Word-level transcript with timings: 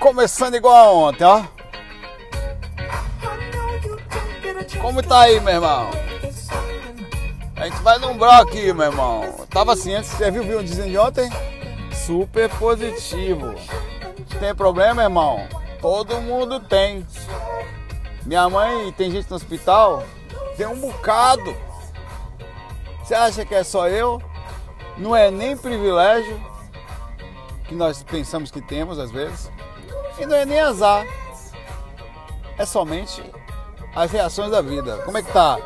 Começando 0.00 0.54
igual 0.54 0.96
ontem, 0.96 1.24
ó. 1.24 1.44
Como 4.80 5.02
tá 5.02 5.22
aí, 5.22 5.40
meu 5.40 5.54
irmão? 5.54 5.90
A 7.56 7.64
gente 7.64 7.82
vai 7.82 7.98
lembrar 7.98 8.40
aqui, 8.42 8.72
meu 8.72 8.86
irmão. 8.86 9.46
Tava 9.50 9.72
assim 9.72 9.94
antes, 9.94 10.10
você 10.10 10.30
viu 10.30 10.42
o 10.42 10.44
vídeo 10.44 10.62
dizendo 10.62 10.90
de 10.90 10.98
ontem? 10.98 11.28
Super 11.92 12.48
positivo. 12.50 13.54
Tem 14.38 14.54
problema, 14.54 15.02
irmão? 15.02 15.48
Todo 15.80 16.20
mundo 16.20 16.60
tem. 16.60 17.04
Minha 18.24 18.48
mãe 18.48 18.92
tem 18.92 19.10
gente 19.10 19.28
no 19.28 19.36
hospital? 19.36 20.04
Tem 20.56 20.66
um 20.66 20.76
bocado. 20.76 21.56
Você 23.02 23.14
acha 23.14 23.44
que 23.44 23.54
é 23.54 23.64
só 23.64 23.88
eu? 23.88 24.22
Não 24.96 25.14
é 25.16 25.30
nem 25.30 25.56
privilégio 25.56 26.40
que 27.66 27.74
nós 27.74 28.02
pensamos 28.02 28.50
que 28.50 28.60
temos 28.60 28.98
às 28.98 29.10
vezes. 29.10 29.50
E 30.18 30.26
não 30.26 30.36
é 30.36 30.44
nem 30.44 30.60
azar. 30.60 31.06
É 32.56 32.66
somente 32.66 33.22
as 33.94 34.10
reações 34.10 34.50
da 34.50 34.60
vida. 34.60 34.98
Como 35.04 35.16
é 35.16 35.22
que 35.22 35.32
tá? 35.32 35.58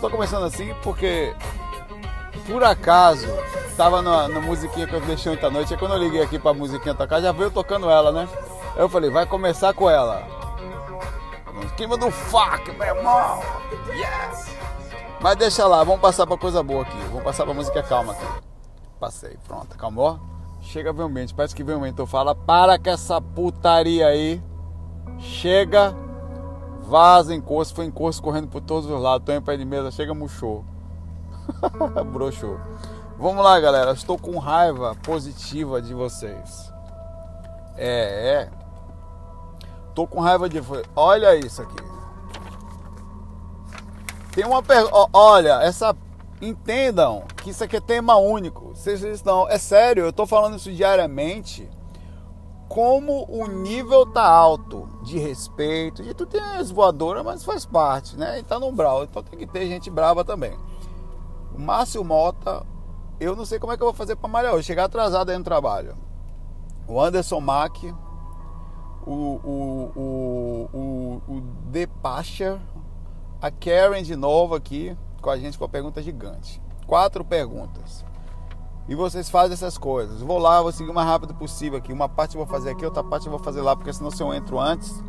Tô 0.00 0.10
começando 0.10 0.44
assim 0.44 0.74
porque 0.82 1.34
por 2.46 2.62
acaso 2.62 3.26
tava 3.76 4.02
na, 4.02 4.28
na 4.28 4.40
musiquinha 4.40 4.86
que 4.86 4.94
eu 4.94 5.00
deixei 5.00 5.32
ontem 5.32 5.46
à 5.46 5.50
noite. 5.50 5.74
E 5.74 5.76
quando 5.76 5.94
eu 5.94 5.98
liguei 5.98 6.22
aqui 6.22 6.38
pra 6.38 6.52
musiquinha 6.52 6.94
tocar, 6.94 7.20
já 7.20 7.32
veio 7.32 7.50
tocando 7.50 7.88
ela, 7.88 8.12
né? 8.12 8.28
Aí 8.74 8.82
eu 8.82 8.88
falei, 8.88 9.10
vai 9.10 9.26
começar 9.26 9.72
com 9.72 9.88
ela. 9.88 10.22
Esquema 11.66 11.96
do 11.96 12.10
fuck, 12.10 12.70
meu 12.72 12.86
irmão. 12.86 13.40
Yes! 13.88 14.54
Mas 15.20 15.36
deixa 15.36 15.66
lá, 15.66 15.82
vamos 15.82 16.00
passar 16.00 16.26
pra 16.26 16.36
coisa 16.36 16.62
boa 16.62 16.82
aqui. 16.82 16.98
Vamos 17.08 17.22
passar 17.22 17.44
pra 17.44 17.54
música 17.54 17.82
calma 17.82 18.12
aqui. 18.12 18.26
Passei, 19.00 19.36
pronto, 19.46 19.74
acalmou? 19.74 20.33
Chega 20.64 20.92
ver 20.92 21.02
ambiente, 21.02 21.34
parece 21.34 21.54
que 21.54 21.62
vem 21.62 21.76
um 21.76 21.80
mentor 21.80 22.06
fala, 22.06 22.34
para 22.34 22.78
com 22.78 22.90
essa 22.90 23.20
putaria 23.20 24.06
aí. 24.06 24.42
Chega, 25.18 25.94
vaza 26.82 27.34
encosto, 27.34 27.74
foi 27.74 27.84
encosto 27.84 28.22
correndo 28.22 28.48
por 28.48 28.60
todos 28.60 28.90
os 28.90 29.00
lados, 29.00 29.24
tô 29.24 29.32
em 29.32 29.40
pé 29.40 29.56
de 29.56 29.64
mesa, 29.64 29.90
chega, 29.90 30.12
murchou. 30.12 30.64
Broxou. 32.12 32.58
Vamos 33.18 33.44
lá, 33.44 33.60
galera, 33.60 33.92
estou 33.92 34.18
com 34.18 34.38
raiva 34.38 34.96
positiva 34.96 35.80
de 35.80 35.94
vocês. 35.94 36.72
É, 37.76 38.32
é. 38.32 38.50
Tô 39.94 40.06
com 40.06 40.20
raiva 40.20 40.48
de. 40.48 40.60
Olha 40.96 41.36
isso 41.36 41.62
aqui. 41.62 41.76
Tem 44.32 44.44
uma 44.44 44.62
pergunta. 44.62 45.08
Olha, 45.12 45.62
essa. 45.62 45.94
Entendam 46.44 47.24
que 47.36 47.50
isso 47.50 47.64
aqui 47.64 47.76
é 47.76 47.80
tema 47.80 48.16
único. 48.16 48.74
Vocês 48.74 49.02
estão. 49.02 49.48
É 49.48 49.56
sério, 49.56 50.04
eu 50.04 50.12
tô 50.12 50.26
falando 50.26 50.58
isso 50.58 50.70
diariamente. 50.70 51.66
Como 52.68 53.24
o 53.30 53.46
nível 53.46 54.04
tá 54.04 54.26
alto 54.26 54.86
de 55.02 55.18
respeito. 55.18 56.02
E 56.02 56.12
tu 56.12 56.26
tem 56.26 56.40
as 56.40 56.70
voadoras, 56.70 57.24
mas 57.24 57.44
faz 57.44 57.64
parte, 57.64 58.16
né? 58.16 58.40
E 58.40 58.42
tá 58.42 58.58
no 58.58 58.70
brau. 58.72 59.04
Então 59.04 59.22
tem 59.22 59.38
que 59.38 59.46
ter 59.46 59.66
gente 59.68 59.88
brava 59.88 60.22
também. 60.22 60.54
O 61.54 61.60
Márcio 61.60 62.04
Mota, 62.04 62.62
eu 63.18 63.34
não 63.34 63.46
sei 63.46 63.58
como 63.58 63.72
é 63.72 63.76
que 63.76 63.82
eu 63.82 63.86
vou 63.86 63.94
fazer 63.94 64.16
para 64.16 64.28
malhar 64.28 64.54
hoje. 64.54 64.66
Chegar 64.66 64.84
atrasado 64.84 65.30
aí 65.30 65.38
no 65.38 65.44
trabalho. 65.44 65.96
O 66.86 67.00
Anderson 67.00 67.40
Mack 67.40 67.94
o, 69.06 69.12
o, 69.12 69.92
o, 69.96 70.70
o, 70.72 71.22
o 71.28 71.40
Depacher, 71.70 72.58
a 73.40 73.50
Karen 73.50 74.02
de 74.02 74.16
novo 74.16 74.54
aqui 74.54 74.96
com 75.24 75.30
a 75.30 75.38
gente 75.38 75.58
com 75.58 75.64
a 75.64 75.68
pergunta 75.68 76.02
gigante. 76.02 76.60
Quatro 76.86 77.24
perguntas. 77.24 78.04
E 78.86 78.94
vocês 78.94 79.30
fazem 79.30 79.54
essas 79.54 79.78
coisas. 79.78 80.20
Vou 80.20 80.38
lá, 80.38 80.60
vou 80.60 80.70
seguir 80.70 80.90
o 80.90 80.94
mais 80.94 81.08
rápido 81.08 81.34
possível 81.34 81.78
aqui. 81.78 81.90
Uma 81.90 82.10
parte 82.10 82.36
eu 82.36 82.44
vou 82.44 82.46
fazer 82.46 82.72
aqui, 82.72 82.84
outra 82.84 83.02
parte 83.02 83.26
eu 83.26 83.30
vou 83.30 83.40
fazer 83.40 83.62
lá, 83.62 83.74
porque 83.74 83.90
senão 83.90 84.10
se 84.10 84.22
eu 84.22 84.34
entro 84.34 84.60
antes, 84.60 85.02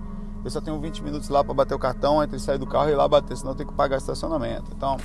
eu 0.45 0.49
só 0.49 0.61
tenho 0.61 0.80
20 0.80 1.03
minutos 1.03 1.27
lá 1.27 1.43
para 1.43 1.53
bater 1.53 1.75
o 1.75 1.80
cartão, 1.80 2.23
entre 2.23 2.39
sair 2.39 2.58
do 2.58 2.66
carro 2.66 2.88
e 2.88 2.93
ir 2.93 2.95
lá 2.95 3.05
bater, 3.05 3.36
senão 3.36 3.52
eu 3.52 3.55
tenho 3.55 3.67
que 3.67 3.76
pagar 3.76 3.98
estacionamento. 3.98 4.71
Então, 4.73 4.95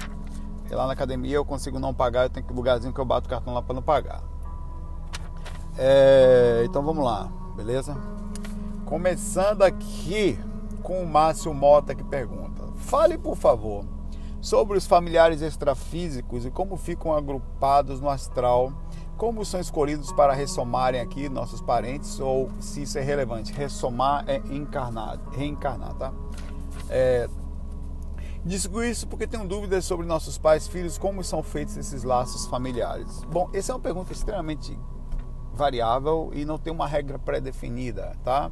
lá 0.71 0.87
na 0.87 0.93
academia 0.93 1.35
eu 1.35 1.45
consigo 1.45 1.81
não 1.81 1.93
pagar, 1.93 2.27
eu 2.27 2.31
tenho 2.31 2.47
que 2.47 2.53
lugarzinho 2.53 2.93
que 2.93 3.01
eu 3.01 3.05
bato 3.05 3.27
o 3.27 3.31
cartão 3.31 3.53
lá 3.53 3.61
para 3.61 3.75
não 3.75 3.83
pagar. 3.83 4.23
É, 5.77 6.63
então 6.65 6.85
vamos 6.85 7.05
lá, 7.05 7.29
beleza? 7.57 7.97
Começando 8.85 9.63
aqui 9.63 10.39
com 10.85 11.03
o 11.03 11.09
Márcio 11.09 11.53
Mota 11.53 11.97
que 11.97 12.05
pergunta: 12.05 12.63
Fale, 12.77 13.19
por 13.19 13.37
favor, 13.37 13.85
sobre 14.41 14.79
os 14.79 14.87
familiares 14.87 15.43
extrafísicos 15.43 16.47
e 16.47 16.51
como 16.51 16.77
ficam 16.77 17.13
agrupados 17.13 18.01
no 18.01 18.09
astral, 18.09 18.73
como 19.17 19.45
são 19.45 19.61
escolhidos 19.61 20.13
para 20.13 20.33
ressomarem 20.33 21.01
aqui 21.01 21.29
nossos 21.29 21.61
parentes 21.61 22.19
ou 22.21 22.51
se 22.59 22.83
isso 22.83 22.99
é 22.99 23.03
relevante. 23.03 23.53
Ressomar 23.53 24.25
é 24.27 24.37
encarnar, 24.51 25.19
reencarnar, 25.33 25.95
tá? 25.95 26.13
É, 26.89 27.29
Digo 28.43 28.83
isso 28.83 29.07
porque 29.07 29.27
tenho 29.27 29.47
dúvidas 29.47 29.85
sobre 29.85 30.07
nossos 30.07 30.39
pais, 30.39 30.67
filhos, 30.67 30.97
como 30.97 31.23
são 31.23 31.43
feitos 31.43 31.77
esses 31.77 32.05
laços 32.05 32.47
familiares. 32.47 33.23
Bom, 33.31 33.51
essa 33.53 33.73
é 33.73 33.75
uma 33.75 33.81
pergunta 33.81 34.15
extremamente 34.15 34.79
variável 35.53 36.31
e 36.33 36.47
não 36.47 36.57
tem 36.57 36.73
uma 36.73 36.87
regra 36.87 37.19
pré-definida, 37.19 38.17
tá? 38.25 38.51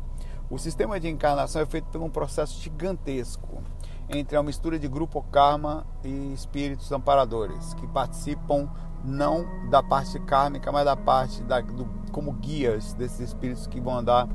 O 0.51 0.59
sistema 0.59 1.01
de 1.01 1.09
encarnação 1.09 1.63
é 1.63 1.67
feito 1.67 1.87
por 1.87 2.03
um 2.03 2.11
processo 2.11 2.61
gigantesco 2.61 3.63
entre 4.09 4.37
a 4.37 4.43
mistura 4.43 4.79
de 4.79 4.89
grupo 4.89 5.23
karma 5.31 5.87
e 6.03 6.33
espíritos 6.33 6.91
amparadores 6.93 7.75
que 7.75 7.87
participam 7.87 8.69
não 9.05 9.69
da 9.69 9.83
parte 9.83 10.19
kármica, 10.21 10.73
mas 10.73 10.85
da 10.85 10.97
parte 10.97 11.43
da, 11.43 11.61
do, 11.61 11.87
como 12.11 12.33
guias 12.33 12.95
desses 12.95 13.21
espíritos 13.21 13.67
que 13.67 13.81
vão 13.81 13.99
andar 13.99 14.29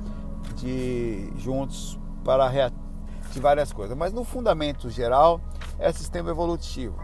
de 0.56 1.32
juntos 1.38 2.00
para 2.24 2.50
várias 3.40 3.74
coisas. 3.74 3.98
Mas 3.98 4.14
no 4.14 4.24
fundamento 4.24 4.90
geral 4.90 5.42
é 5.80 5.92
sistema 5.92 6.30
evolutivo. 6.30 6.96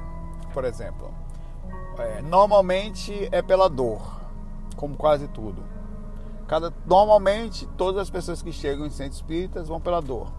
Por 0.53 0.63
exemplo, 0.63 1.13
é, 1.97 2.21
normalmente 2.21 3.27
é 3.31 3.41
pela 3.41 3.69
dor, 3.69 4.21
como 4.75 4.95
quase 4.95 5.27
tudo. 5.27 5.63
Cada, 6.47 6.73
normalmente, 6.85 7.67
todas 7.77 8.01
as 8.01 8.09
pessoas 8.09 8.41
que 8.41 8.51
chegam 8.51 8.85
em 8.85 8.89
centros 8.89 9.17
espíritas 9.17 9.67
vão 9.67 9.79
pela 9.79 10.01
dor. 10.01 10.38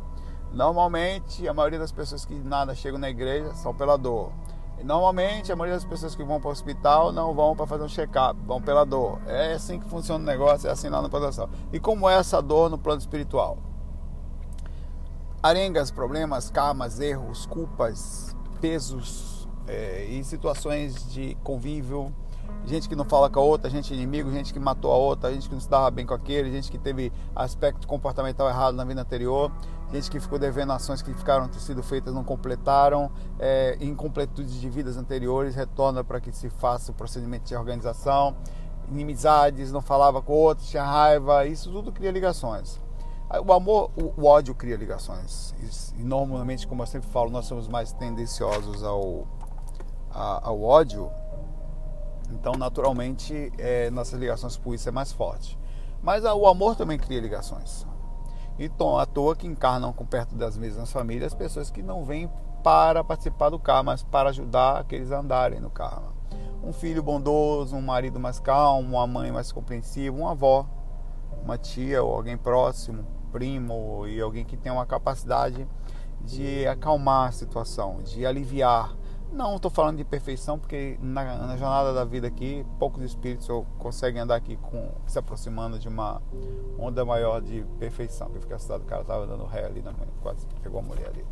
Normalmente, 0.53 1.47
a 1.47 1.55
maioria 1.55 1.79
das 1.79 1.93
pessoas 1.93 2.25
que 2.25 2.35
nada 2.35 2.75
chegam 2.75 2.99
na 2.99 3.09
igreja 3.09 3.55
são 3.55 3.75
pela 3.75 3.97
dor. 3.97 4.33
E, 4.79 4.85
normalmente, 4.85 5.53
a 5.53 5.57
maioria 5.57 5.77
das 5.77 5.85
pessoas 5.85 6.15
que 6.15 6.25
vão 6.25 6.41
para 6.41 6.49
o 6.49 6.53
hospital 6.53 7.13
não 7.13 7.35
vão 7.35 7.55
para 7.55 7.67
fazer 7.67 7.85
um 7.85 7.89
check-up, 7.89 8.39
vão 8.45 8.61
pela 8.61 8.85
dor. 8.85 9.21
É 9.27 9.53
assim 9.55 9.79
que 9.79 9.89
funciona 9.89 10.23
o 10.23 10.27
negócio, 10.27 10.69
é 10.69 10.73
assim 10.73 10.89
lá 10.89 11.01
no 11.01 11.09
plano 11.09 11.51
E 11.73 11.79
como 11.79 12.09
é 12.09 12.15
essa 12.15 12.41
dor 12.43 12.69
no 12.69 12.79
plano 12.79 13.01
espiritual? 13.01 13.59
Arengas, 15.43 15.91
problemas, 15.91 16.51
karmas, 16.51 16.99
erros, 16.99 17.47
culpas, 17.47 18.37
pesos 18.61 19.49
é, 19.67 20.05
e 20.05 20.23
situações 20.25 21.11
de 21.13 21.37
convívio 21.43 22.15
gente 22.67 22.89
que 22.89 22.95
não 22.95 23.05
fala 23.05 23.29
com 23.29 23.41
a 23.41 23.43
outra, 23.43 23.71
gente 23.71 23.93
inimigo, 23.93 24.31
gente 24.31 24.53
que 24.53 24.59
matou 24.59 24.93
a 24.93 24.97
outra, 24.97 25.33
gente 25.33 25.49
que 25.49 25.55
não 25.55 25.61
se 25.61 25.69
dava 25.69 25.91
bem 25.91 26.07
com 26.07 26.15
aquele, 26.15 26.51
gente 26.51 26.71
que 26.71 26.79
teve 26.79 27.13
aspecto 27.35 27.87
comportamental 27.87 28.49
errado 28.49 28.75
na 28.75 28.85
vida 28.85 29.01
anterior, 29.01 29.51
gente 29.93 30.11
que 30.11 30.21
ficou 30.21 30.39
devendo 30.39 30.73
ações 30.73 31.03
que 31.03 31.13
ficaram 31.15 31.49
ter 31.49 31.59
sido 31.59 31.83
feitas 31.83 32.15
não 32.15 32.23
completaram, 32.23 33.11
é, 33.39 33.77
incompletude 33.81 34.61
de 34.61 34.69
vidas 34.69 34.97
anteriores, 34.97 35.55
retorna 35.55 36.05
para 36.05 36.21
que 36.21 36.33
se 36.33 36.49
faça 36.51 36.93
o 36.93 36.95
procedimento 36.95 37.45
de 37.45 37.57
organização, 37.57 38.37
inimizades, 38.89 39.73
não 39.73 39.81
falava 39.81 40.21
com 40.21 40.33
outros, 40.33 40.69
tinha 40.69 40.85
raiva, 40.85 41.47
isso 41.47 41.71
tudo 41.71 41.93
cria 41.93 42.11
ligações. 42.11 42.79
O 43.47 43.53
amor, 43.53 43.93
o 43.97 44.25
ódio 44.25 44.53
cria 44.57 44.77
ligações. 44.77 45.55
E 45.97 46.03
normalmente, 46.03 46.67
como 46.67 46.83
eu 46.83 46.87
sempre 46.87 47.09
falo, 47.11 47.31
nós 47.31 47.47
somos 47.47 47.69
mais 47.69 47.93
tendenciosos 47.93 48.83
ao, 48.83 49.25
ao 50.13 50.61
ódio 50.61 51.09
então, 52.33 52.53
naturalmente, 52.53 53.53
é, 53.59 53.91
nossas 53.91 54.19
ligações 54.19 54.57
por 54.57 54.75
isso 54.75 54.89
é 54.89 54.93
mais 54.93 55.13
forte. 55.13 55.59
Mas 56.03 56.25
o 56.25 56.47
amor 56.47 56.77
também 56.77 56.99
cria 56.99 57.21
ligações. 57.21 57.87
Então, 58.59 58.99
à 58.99 59.07
toa 59.07 59.37
que 59.37 59.47
encarnam 59.47 59.93
com 59.93 60.05
perto 60.05 60.35
das 60.35 60.57
mesmas 60.57 60.93
famílias 60.93 61.35
pessoas 61.35 61.71
que 61.71 61.83
não 61.83 62.05
vêm 62.05 62.31
para 62.63 63.03
participar 63.03 63.51
do 63.51 63.59
karma, 63.59 63.93
mas 63.93 64.03
para 64.03 64.31
ajudar 64.31 64.79
aqueles 64.79 65.11
a 65.13 65.21
andarem 65.21 65.61
no 65.61 65.71
karma. 65.71 66.13
Um 66.63 66.73
filho 66.73 67.03
bondoso, 67.03 67.75
um 67.75 67.81
marido 67.81 68.21
mais 68.21 68.39
calmo, 68.39 68.97
uma 68.97 69.07
mãe 69.07 69.33
mais 69.33 69.51
compreensiva, 69.51 70.15
uma 70.15 70.33
avó, 70.33 70.67
uma 71.43 71.57
tia 71.57 72.03
ou 72.03 72.15
alguém 72.15 72.37
próximo, 72.37 73.05
primo 73.33 74.07
e 74.07 74.21
alguém 74.21 74.45
que 74.45 74.57
tem 74.57 74.71
uma 74.71 74.85
capacidade 74.85 75.67
de 76.21 76.67
acalmar 76.67 77.29
a 77.29 77.33
situação, 77.33 78.03
de 78.03 78.27
aliviar 78.27 78.95
não 79.33 79.57
estou 79.57 79.71
falando 79.71 79.99
de 79.99 80.05
perfeição, 80.05 80.59
porque 80.59 80.99
na, 81.01 81.47
na, 81.47 81.57
jornada 81.57 81.93
da 81.93 82.05
vida 82.05 82.27
aqui, 82.27 82.65
poucos 82.79 83.03
espíritos 83.03 83.49
conseguem 83.79 84.21
andar 84.21 84.37
aqui 84.37 84.57
com, 84.57 84.91
se 85.07 85.19
aproximando 85.19 85.79
de 85.79 85.89
uma 85.89 86.21
onda 86.79 87.05
maior 87.05 87.41
de 87.41 87.65
perfeição. 87.79 88.31
Eu 88.35 88.41
fiquei 88.41 88.57
assustado, 88.57 88.83
o 88.83 88.85
cara 88.85 89.03
estava 89.03 89.27
dando 89.27 89.45
ré 89.45 89.65
ali 89.65 89.83
na 89.83 89.93
mãe, 89.93 90.09
quase 90.23 90.47
pegou 90.63 90.81
a 90.81 90.83
mulher 90.83 91.09
ali. 91.09 91.25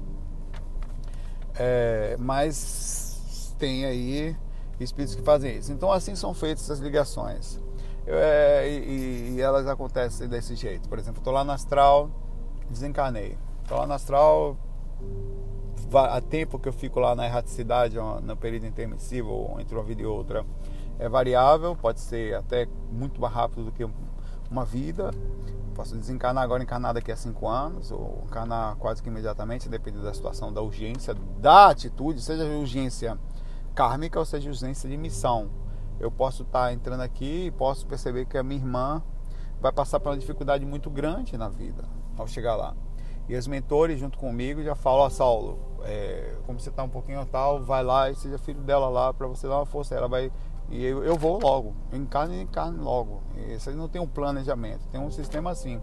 É, 1.57 2.17
mas 2.19 3.55
tem 3.59 3.85
aí 3.85 4.37
espíritos 4.79 5.17
que 5.17 5.23
fazem 5.23 5.57
isso. 5.57 5.73
Então 5.73 5.91
assim 5.91 6.15
são 6.15 6.33
feitas 6.33 6.71
as 6.71 6.79
ligações. 6.79 7.61
é, 8.07 8.69
e, 8.69 9.35
e, 9.35 9.41
elas 9.41 9.67
acontecem 9.67 10.29
desse 10.29 10.55
jeito. 10.55 10.89
Por 10.89 10.99
exemplo, 10.99 11.19
estou 11.19 11.33
lá 11.33 11.43
no 11.43 11.53
astral, 11.53 12.11
desencarnei. 12.71 13.37
Estou 13.63 13.79
lá 13.79 13.87
no 13.87 13.93
astral, 13.93 14.57
há 15.95 16.21
tempo 16.21 16.59
que 16.59 16.69
eu 16.69 16.73
fico 16.73 17.01
lá 17.01 17.15
na 17.15 17.27
erraticidade, 17.27 17.97
no 18.23 18.37
período 18.37 18.67
intermissivo, 18.67 19.57
entre 19.59 19.75
uma 19.75 19.85
vida 19.85 20.03
e 20.03 20.07
outra, 20.07 20.45
é 20.99 21.09
variável, 21.09 21.77
pode 21.77 22.01
ser 22.01 22.35
até 22.35 22.67
muito 22.91 23.21
mais 23.21 23.33
rápido 23.33 23.65
do 23.65 23.73
que 23.73 23.87
uma 24.51 24.65
vida. 24.65 25.11
Posso 25.75 25.97
desencarnar 25.97 26.43
agora, 26.43 26.63
encarnar 26.63 26.93
daqui 26.93 27.13
a 27.13 27.17
cinco 27.17 27.47
anos, 27.47 27.93
ou 27.93 28.25
encarnar 28.27 28.75
quase 28.77 29.01
que 29.01 29.09
imediatamente, 29.09 29.69
dependendo 29.69 30.03
da 30.03 30.13
situação, 30.13 30.53
da 30.53 30.61
urgência, 30.61 31.15
da 31.39 31.69
atitude, 31.69 32.21
seja 32.21 32.45
urgência 32.45 33.17
kármica 33.75 34.19
ou 34.19 34.25
seja 34.25 34.51
urgência 34.51 34.89
de 34.89 34.97
missão. 34.97 35.49
Eu 36.01 36.11
posso 36.11 36.43
estar 36.43 36.73
entrando 36.73 37.03
aqui 37.03 37.47
e 37.47 37.51
posso 37.53 37.87
perceber 37.87 38.27
que 38.27 38.37
a 38.37 38.43
minha 38.43 38.61
irmã 38.61 39.03
vai 39.61 39.71
passar 39.71 40.01
por 40.01 40.11
uma 40.11 40.19
dificuldade 40.19 40.67
muito 40.67 40.91
grande 40.91 41.37
na 41.37 41.49
vida 41.49 41.85
ao 42.17 42.27
chegar 42.27 42.57
lá. 42.57 42.75
E 43.29 43.37
os 43.37 43.47
mentores 43.47 44.01
junto 44.01 44.19
comigo 44.19 44.63
já 44.63 44.75
falam, 44.75 45.01
ó 45.03 45.07
oh, 45.07 45.11
Saulo, 45.11 45.68
é, 45.85 46.35
como 46.47 46.59
você 46.59 46.71
está 46.71 46.83
um 46.83 46.89
pouquinho 46.89 47.25
tal, 47.27 47.63
vai 47.63 47.83
lá 47.83 48.11
e 48.11 48.15
seja 48.15 48.39
filho 48.39 48.61
dela 48.61 48.89
lá 48.89 49.13
para 49.13 49.27
você 49.27 49.47
dar 49.47 49.57
uma 49.57 49.67
força. 49.67 49.95
Ela 49.95 50.09
vai 50.09 50.31
e 50.71 50.85
eu, 50.85 51.03
eu 51.03 51.17
vou 51.17 51.41
logo, 51.41 51.75
encarno 51.93 52.35
e 52.35 52.43
encarno 52.43 52.83
logo. 52.83 53.23
Isso 53.49 53.71
aí 53.71 53.77
não 53.77 53.89
tem 53.89 54.01
um 54.01 54.07
planejamento, 54.07 54.87
tem 54.89 55.01
um 55.01 55.11
sistema 55.11 55.51
assim. 55.51 55.81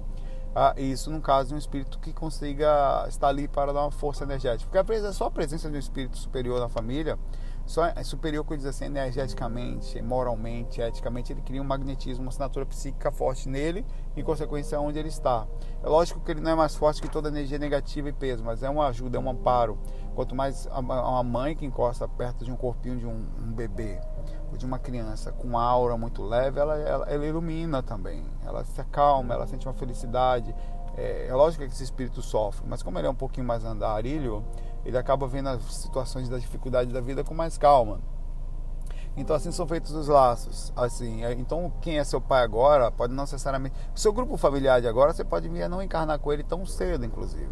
Ah, 0.55 0.73
isso 0.77 1.11
no 1.11 1.19
caso 1.19 1.49
de 1.49 1.55
um 1.55 1.57
espírito 1.57 1.99
que 1.99 2.13
consiga 2.13 3.05
estar 3.09 3.27
ali 3.27 3.47
para 3.47 3.73
dar 3.73 3.81
uma 3.81 3.91
força 3.91 4.23
energética. 4.23 4.69
Porque 4.69 4.77
a 4.77 5.11
só 5.11 5.25
a 5.25 5.31
presença 5.31 5.69
de 5.69 5.75
um 5.75 5.79
espírito 5.79 6.17
superior 6.17 6.59
na 6.59 6.69
família 6.69 7.17
só 7.65 7.85
é 7.87 8.03
superior 8.03 8.45
que 8.45 8.55
diz 8.55 8.65
assim, 8.65 8.85
energeticamente, 8.85 9.99
moralmente, 10.01 10.81
eticamente, 10.81 11.33
ele 11.33 11.41
cria 11.41 11.61
um 11.61 11.65
magnetismo, 11.65 12.23
uma 12.23 12.29
assinatura 12.29 12.65
psíquica 12.65 13.11
forte 13.11 13.49
nele, 13.49 13.83
em 14.15 14.23
consequência 14.23 14.79
onde 14.79 14.99
ele 14.99 15.07
está. 15.07 15.47
É 15.83 15.89
lógico 15.89 16.19
que 16.19 16.31
ele 16.31 16.41
não 16.41 16.51
é 16.51 16.55
mais 16.55 16.75
forte 16.75 17.01
que 17.01 17.09
toda 17.09 17.27
energia 17.27 17.57
negativa 17.57 18.07
e 18.07 18.13
peso, 18.13 18.43
mas 18.43 18.61
é 18.61 18.69
uma 18.69 18.87
ajuda, 18.87 19.17
é 19.17 19.19
um 19.19 19.29
amparo. 19.29 19.79
Quanto 20.13 20.35
mais 20.35 20.67
uma 20.67 21.23
mãe 21.23 21.55
que 21.55 21.65
encosta 21.65 22.07
perto 22.07 22.45
de 22.45 22.51
um 22.51 22.55
corpinho 22.55 22.97
de 22.97 23.07
um, 23.07 23.25
um 23.39 23.51
bebê 23.51 23.99
ou 24.51 24.57
de 24.57 24.65
uma 24.65 24.77
criança 24.77 25.31
com 25.31 25.47
uma 25.47 25.63
aura 25.63 25.97
muito 25.97 26.23
leve, 26.23 26.59
ela, 26.59 26.77
ela, 26.77 27.05
ela 27.09 27.25
ilumina 27.25 27.81
também, 27.81 28.23
ela 28.45 28.63
se 28.63 28.79
acalma, 28.79 29.33
ela 29.33 29.47
sente 29.47 29.67
uma 29.67 29.73
felicidade. 29.73 30.55
É, 30.95 31.27
é 31.27 31.33
lógico 31.33 31.65
que 31.65 31.71
esse 31.71 31.83
espírito 31.83 32.21
sofre, 32.21 32.65
mas 32.67 32.81
como 32.81 32.97
ele 32.99 33.07
é 33.07 33.09
um 33.09 33.15
pouquinho 33.15 33.45
mais 33.45 33.65
andarilho, 33.65 34.45
ele 34.85 34.97
acaba 34.97 35.27
vendo 35.27 35.49
as 35.49 35.61
situações 35.75 36.29
da 36.29 36.37
dificuldade 36.37 36.93
da 36.93 37.01
vida 37.01 37.23
com 37.23 37.33
mais 37.33 37.57
calma. 37.57 37.99
Então 39.17 39.35
assim 39.35 39.51
são 39.51 39.65
feitos 39.65 39.91
os 39.91 40.07
laços. 40.07 40.71
Assim, 40.75 41.23
é, 41.23 41.33
então 41.33 41.71
quem 41.81 41.97
é 41.97 42.03
seu 42.03 42.21
pai 42.21 42.43
agora 42.43 42.91
pode 42.91 43.13
não 43.13 43.23
necessariamente. 43.23 43.75
O 43.95 43.99
seu 43.99 44.13
grupo 44.13 44.37
familiar 44.37 44.81
de 44.81 44.87
agora 44.87 45.13
você 45.13 45.23
pode 45.23 45.49
vir 45.49 45.63
a 45.63 45.69
não 45.69 45.81
encarnar 45.81 46.19
com 46.19 46.31
ele 46.31 46.43
tão 46.43 46.65
cedo, 46.65 47.05
inclusive. 47.05 47.49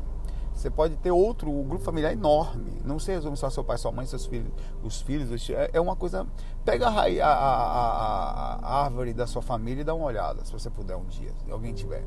Você 0.54 0.70
pode 0.70 0.96
ter 0.98 1.12
outro 1.12 1.50
um 1.50 1.68
grupo 1.68 1.84
familiar 1.84 2.14
enorme. 2.14 2.80
Não 2.86 3.00
se 3.00 3.12
resume 3.12 3.36
só 3.36 3.50
seu 3.50 3.64
pai, 3.64 3.78
sua 3.78 3.92
mãe, 3.92 4.06
seus 4.06 4.26
filhos, 4.26 4.52
os 4.84 5.02
filhos. 5.02 5.32
Os, 5.32 5.50
é, 5.50 5.72
é 5.74 5.82
uma 5.82 5.96
coisa. 5.96 6.28
Pega 6.64 6.88
a, 6.88 7.02
a, 7.02 7.28
a, 7.28 8.56
a, 8.62 8.84
árvore 8.86 9.14
da 9.14 9.26
sua 9.26 9.42
família 9.42 9.82
e 9.82 9.84
dá 9.84 9.94
uma 9.94 10.06
olhada, 10.06 10.46
se 10.46 10.52
você 10.52 10.70
puder 10.70 10.96
um 10.96 11.06
dia, 11.06 11.32
se 11.44 11.52
alguém 11.52 11.74
tiver 11.74 12.06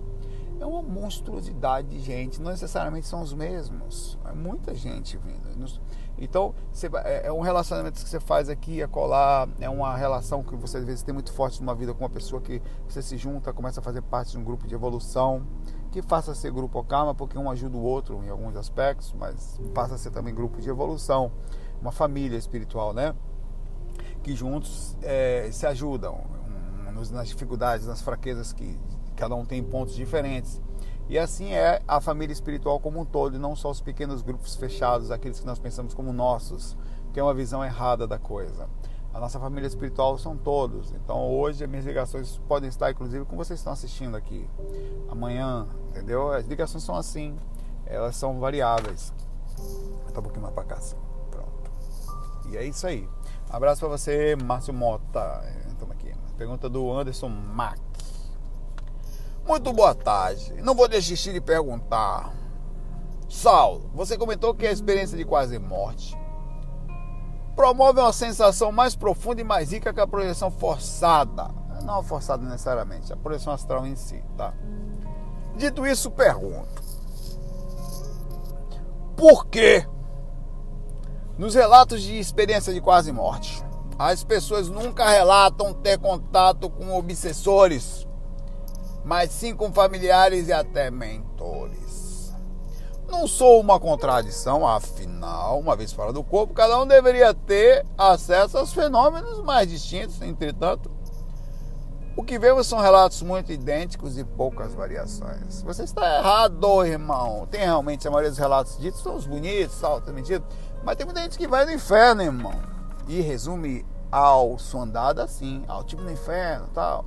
é 0.59 0.67
uma 0.67 0.83
monstruosidade 0.83 1.89
de 1.89 2.01
gente, 2.01 2.41
não 2.41 2.51
necessariamente 2.51 3.07
são 3.07 3.21
os 3.21 3.33
mesmos, 3.33 4.19
é 4.25 4.33
muita 4.33 4.75
gente 4.75 5.17
vindo. 5.19 5.47
Então, 6.19 6.55
é, 7.05 7.27
é 7.27 7.33
um 7.33 7.41
relacionamento 7.41 8.03
que 8.03 8.09
você 8.09 8.19
faz 8.19 8.49
aqui, 8.49 8.83
a 8.83 8.89
colar, 8.89 9.49
é 9.61 9.69
uma 9.69 9.95
relação 9.97 10.43
que 10.43 10.57
você 10.57 10.79
às 10.79 10.85
vezes 10.85 11.03
tem 11.03 11.13
muito 11.13 11.33
forte 11.33 11.61
numa 11.61 11.75
vida 11.75 11.93
com 11.93 12.05
uma 12.05 12.11
pessoa 12.11 12.41
que 12.41 12.63
você 12.89 13.03
se 13.03 13.17
junta, 13.19 13.53
começa 13.53 13.81
a 13.81 13.83
fazer 13.83 14.01
parte 14.03 14.33
de 14.33 14.39
um 14.39 14.45
grupo 14.45 14.67
de 14.67 14.75
evolução, 14.75 15.47
que 15.93 16.01
faça 16.01 16.35
ser 16.35 16.51
grupo 16.53 16.83
karma, 16.85 17.15
porque 17.15 17.37
um 17.39 17.51
ajuda 17.51 17.77
o 17.77 17.83
outro 17.83 18.23
em 18.25 18.31
alguns 18.31 18.57
aspectos, 18.57 19.15
mas 19.19 19.61
passa 19.75 19.97
a 19.97 19.99
ser 19.99 20.11
também 20.11 20.35
grupo 20.35 20.61
de 20.61 20.69
evolução, 20.71 21.31
uma 21.81 21.93
família 21.93 22.37
espiritual, 22.37 22.95
né? 22.95 23.15
Que 24.23 24.35
juntos 24.35 24.97
é, 25.03 25.49
se 25.53 25.67
ajudam 25.67 26.25
nas 27.11 27.29
dificuldades, 27.29 27.87
nas 27.87 28.01
fraquezas 28.01 28.55
que 28.55 28.79
cada 29.17 29.35
um 29.35 29.45
tem 29.45 29.63
pontos 29.63 29.95
diferentes. 29.95 30.61
E 31.09 31.19
assim 31.19 31.53
é 31.53 31.81
a 31.87 32.01
família 32.01 32.33
espiritual 32.33 32.81
como 32.81 33.01
um 33.01 33.05
todo, 33.05 33.37
e 33.37 33.39
não 33.39 33.55
só 33.55 33.71
os 33.71 33.81
pequenos 33.81 34.23
grupos 34.23 34.57
fechados, 34.57 35.11
aqueles 35.11 35.39
que 35.41 35.47
nós 35.47 35.59
pensamos 35.59 35.95
como 35.95 36.13
nossos, 36.13 36.77
que 37.13 37.21
é 37.21 37.23
uma 37.23 37.35
visão 37.35 37.65
errada 37.65 38.07
da 38.07 38.19
coisa. 38.19 38.69
A 39.15 39.21
nossa 39.21 39.41
família 39.41 39.67
espiritual 39.67 40.19
são 40.19 40.37
todos. 40.37 40.93
Então 40.93 41.31
hoje 41.31 41.65
as 41.65 41.71
minhas 41.71 41.87
ligações 41.87 42.39
podem 42.47 42.69
estar, 42.69 42.91
inclusive, 42.91 43.25
com 43.25 43.37
vocês 43.37 43.59
estão 43.59 43.73
assistindo 43.73 44.15
aqui. 44.15 44.47
Amanhã, 45.09 45.67
entendeu? 45.89 46.31
As 46.33 46.47
ligações 46.47 46.85
são 46.85 46.97
assim, 46.97 47.35
elas 47.87 48.15
são 48.17 48.39
variáveis. 48.39 49.15
Tá 50.13 50.21
um 50.21 50.23
pouquinho 50.23 50.43
mais 50.43 50.55
para 50.55 50.65
cá. 50.65 50.75
Assim. 50.75 50.97
Pronto. 51.31 51.71
E 52.51 52.57
é 52.57 52.65
isso 52.65 52.87
aí. 52.87 53.09
Abraço 53.49 53.81
para 53.81 53.89
você, 53.89 54.37
Márcio 54.37 54.75
Mota. 54.75 55.43
Estamos 55.69 55.95
aqui. 55.95 56.13
Pergunta 56.37 56.69
do 56.69 56.93
Anderson 56.93 57.29
Mack. 57.29 57.86
Muito 59.47 59.73
boa 59.73 59.95
tarde. 59.95 60.55
Não 60.61 60.75
vou 60.75 60.89
desistir 60.89 61.33
de 61.33 61.41
perguntar. 61.41 62.33
Saulo, 63.29 63.89
você 63.95 64.19
comentou 64.19 64.53
que 64.53 64.67
a 64.67 64.73
experiência 64.73 65.17
de 65.17 65.25
quase 65.25 65.57
morte 65.59 66.19
promove 67.55 68.01
uma 68.01 68.13
sensação 68.13 68.73
mais 68.73 68.97
profunda 68.97 69.41
e 69.41 69.45
mais 69.45 69.73
rica 69.73 69.95
que 69.95 70.01
a 70.01 70.07
projeção 70.07 70.51
forçada. 70.51 71.49
Não 71.85 72.03
forçada 72.03 72.45
necessariamente, 72.45 73.13
a 73.13 73.17
projeção 73.17 73.53
astral 73.53 73.87
em 73.87 73.95
si, 73.95 74.23
tá? 74.37 74.53
Dito 75.57 75.87
isso, 75.87 76.11
pergunto: 76.11 76.83
Por 79.17 79.47
que 79.47 79.87
nos 81.39 81.55
relatos 81.55 82.03
de 82.03 82.19
experiência 82.19 82.75
de 82.75 82.81
quase 82.81 83.13
morte, 83.13 83.65
as 83.99 84.25
pessoas 84.25 84.69
nunca 84.69 85.09
relatam 85.09 85.73
ter 85.73 85.99
contato 85.99 86.69
com 86.69 86.97
obsessores 86.97 88.06
mas 89.07 89.31
sim 89.31 89.55
com 89.55 89.73
familiares 89.73 90.49
e 90.49 90.53
até 90.53 90.91
mentores. 90.91 92.35
Não 93.09 93.29
sou 93.29 93.61
uma 93.61 93.79
contradição, 93.79 94.67
afinal, 94.67 95.61
uma 95.61 95.77
vez 95.77 95.93
fora 95.93 96.13
do 96.13 96.25
corpo, 96.25 96.53
cada 96.53 96.77
um 96.77 96.85
deveria 96.85 97.33
ter 97.33 97.87
acesso 97.97 98.59
aos 98.59 98.75
fenômenos 98.75 99.41
mais 99.45 99.71
distintos, 99.71 100.21
entretanto, 100.21 100.91
o 102.17 102.25
que 102.25 102.37
vemos 102.37 102.67
são 102.67 102.81
relatos 102.81 103.23
muito 103.23 103.53
idênticos 103.53 104.19
e 104.19 104.25
poucas 104.25 104.75
variações. 104.75 105.63
Você 105.63 105.85
está 105.85 106.17
errado, 106.17 106.85
irmão. 106.85 107.47
Tem 107.49 107.61
realmente 107.61 108.09
a 108.09 108.11
maioria 108.11 108.31
dos 108.31 108.41
relatos 108.41 108.77
ditos 108.77 109.03
são 109.03 109.15
os 109.15 109.27
bonitos, 109.27 109.77
saltos, 109.77 110.13
mentiras, 110.13 110.43
mas 110.83 110.97
tem 110.97 111.07
muita 111.07 111.21
gente 111.21 111.39
que 111.39 111.47
vai 111.47 111.65
no 111.65 111.71
inferno, 111.71 112.23
irmão. 112.23 112.61
E 113.07 113.21
resume 113.21 113.87
ao 114.11 114.59
sua 114.59 114.83
andada 114.83 115.23
assim, 115.23 115.63
ao 115.69 115.85
tipo 115.85 116.03
no 116.03 116.11
inferno, 116.11 116.67
tal, 116.75 117.05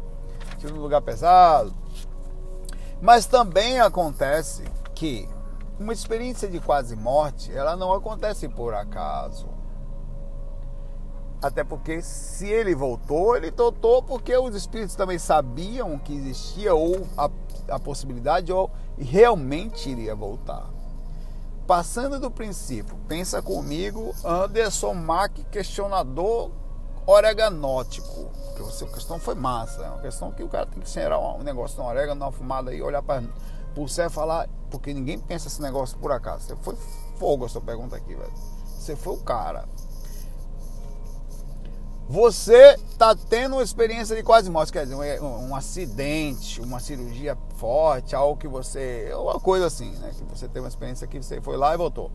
tipo 0.59 0.73
no 0.73 0.81
lugar 0.81 1.01
pesado, 1.01 1.73
mas 3.01 3.25
também 3.25 3.79
acontece 3.79 4.63
que 4.93 5.27
uma 5.79 5.93
experiência 5.93 6.47
de 6.49 6.59
quase 6.59 6.95
morte, 6.95 7.51
ela 7.53 7.75
não 7.75 7.93
acontece 7.93 8.49
por 8.49 8.73
acaso. 8.73 9.47
Até 11.41 11.63
porque 11.63 12.01
se 12.01 12.47
ele 12.47 12.75
voltou, 12.75 13.37
ele 13.37 13.49
voltou 13.49 14.03
porque 14.03 14.35
os 14.37 14.53
espíritos 14.53 14.95
também 14.95 15.17
sabiam 15.17 15.97
que 15.97 16.13
existia 16.13 16.73
ou 16.73 17.07
a, 17.17 17.29
a 17.69 17.79
possibilidade 17.79 18.51
ou 18.51 18.69
realmente 18.97 19.89
iria 19.89 20.13
voltar. 20.13 20.69
Passando 21.65 22.19
do 22.19 22.29
princípio, 22.29 22.97
pensa 23.07 23.41
comigo, 23.41 24.13
Anderson 24.25 24.95
Mack, 24.95 25.45
questionador 25.45 26.51
oreganótico. 27.09 28.31
Porque 28.55 28.83
a 28.83 28.87
questão 28.87 29.19
foi 29.19 29.35
massa. 29.35 29.83
É 29.83 29.89
uma 29.89 29.99
questão 29.99 30.31
que 30.31 30.43
o 30.43 30.47
cara 30.47 30.65
tem 30.65 30.81
que 30.81 30.89
cheirar 30.89 31.19
um 31.19 31.43
negócio 31.43 31.81
no 31.81 31.87
orégano, 31.87 32.23
uma 32.25 32.31
fumada 32.31 32.71
aí, 32.71 32.81
olhar 32.81 33.01
para 33.01 33.23
céu 33.87 34.07
e 34.07 34.09
falar. 34.09 34.47
Porque 34.69 34.93
ninguém 34.93 35.19
pensa 35.19 35.47
esse 35.47 35.61
negócio 35.61 35.97
por 35.97 36.11
acaso. 36.11 36.45
Você 36.45 36.55
foi 36.57 36.75
fogo 37.17 37.45
a 37.45 37.49
sua 37.49 37.61
pergunta 37.61 37.95
aqui, 37.95 38.13
velho. 38.13 38.33
Você 38.65 38.95
foi 38.95 39.13
o 39.13 39.17
cara. 39.17 39.65
Você 42.07 42.75
está 42.89 43.15
tendo 43.15 43.53
uma 43.53 43.63
experiência 43.63 44.15
de 44.15 44.23
quase 44.23 44.49
morte, 44.49 44.71
quer 44.71 44.83
dizer, 44.83 45.21
um, 45.21 45.49
um, 45.49 45.55
acidente, 45.55 46.59
uma 46.59 46.79
cirurgia 46.79 47.37
forte, 47.57 48.15
algo 48.15 48.35
que 48.35 48.47
você. 48.47 49.11
Uma 49.13 49.39
coisa 49.39 49.67
assim, 49.67 49.91
né? 49.91 50.11
Que 50.17 50.23
você 50.23 50.47
teve 50.47 50.61
uma 50.61 50.69
experiência 50.69 51.05
que 51.05 51.21
você 51.21 51.39
foi 51.39 51.55
lá 51.55 51.73
e 51.73 51.77
voltou. 51.77 52.11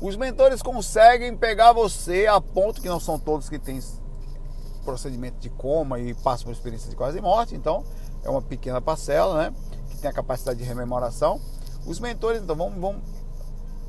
Os 0.00 0.16
mentores 0.16 0.60
conseguem 0.60 1.34
pegar 1.34 1.72
você 1.72 2.26
a 2.26 2.38
ponto 2.38 2.82
que 2.82 2.88
não 2.88 3.00
são 3.00 3.18
todos 3.18 3.48
que 3.48 3.58
têm 3.58 3.80
procedimento 4.86 5.38
de 5.38 5.50
coma 5.50 5.98
e 5.98 6.14
passa 6.14 6.44
por 6.44 6.52
experiência 6.52 6.88
de 6.88 6.96
quase 6.96 7.20
morte, 7.20 7.54
então 7.54 7.84
é 8.24 8.30
uma 8.30 8.40
pequena 8.40 8.80
parcela, 8.80 9.36
né? 9.42 9.54
Que 9.90 9.98
tem 9.98 10.08
a 10.08 10.12
capacidade 10.12 10.58
de 10.58 10.64
rememoração. 10.64 11.40
Os 11.84 12.00
mentores, 12.00 12.42
então, 12.42 12.56
vão, 12.56 12.70
vão 12.70 13.02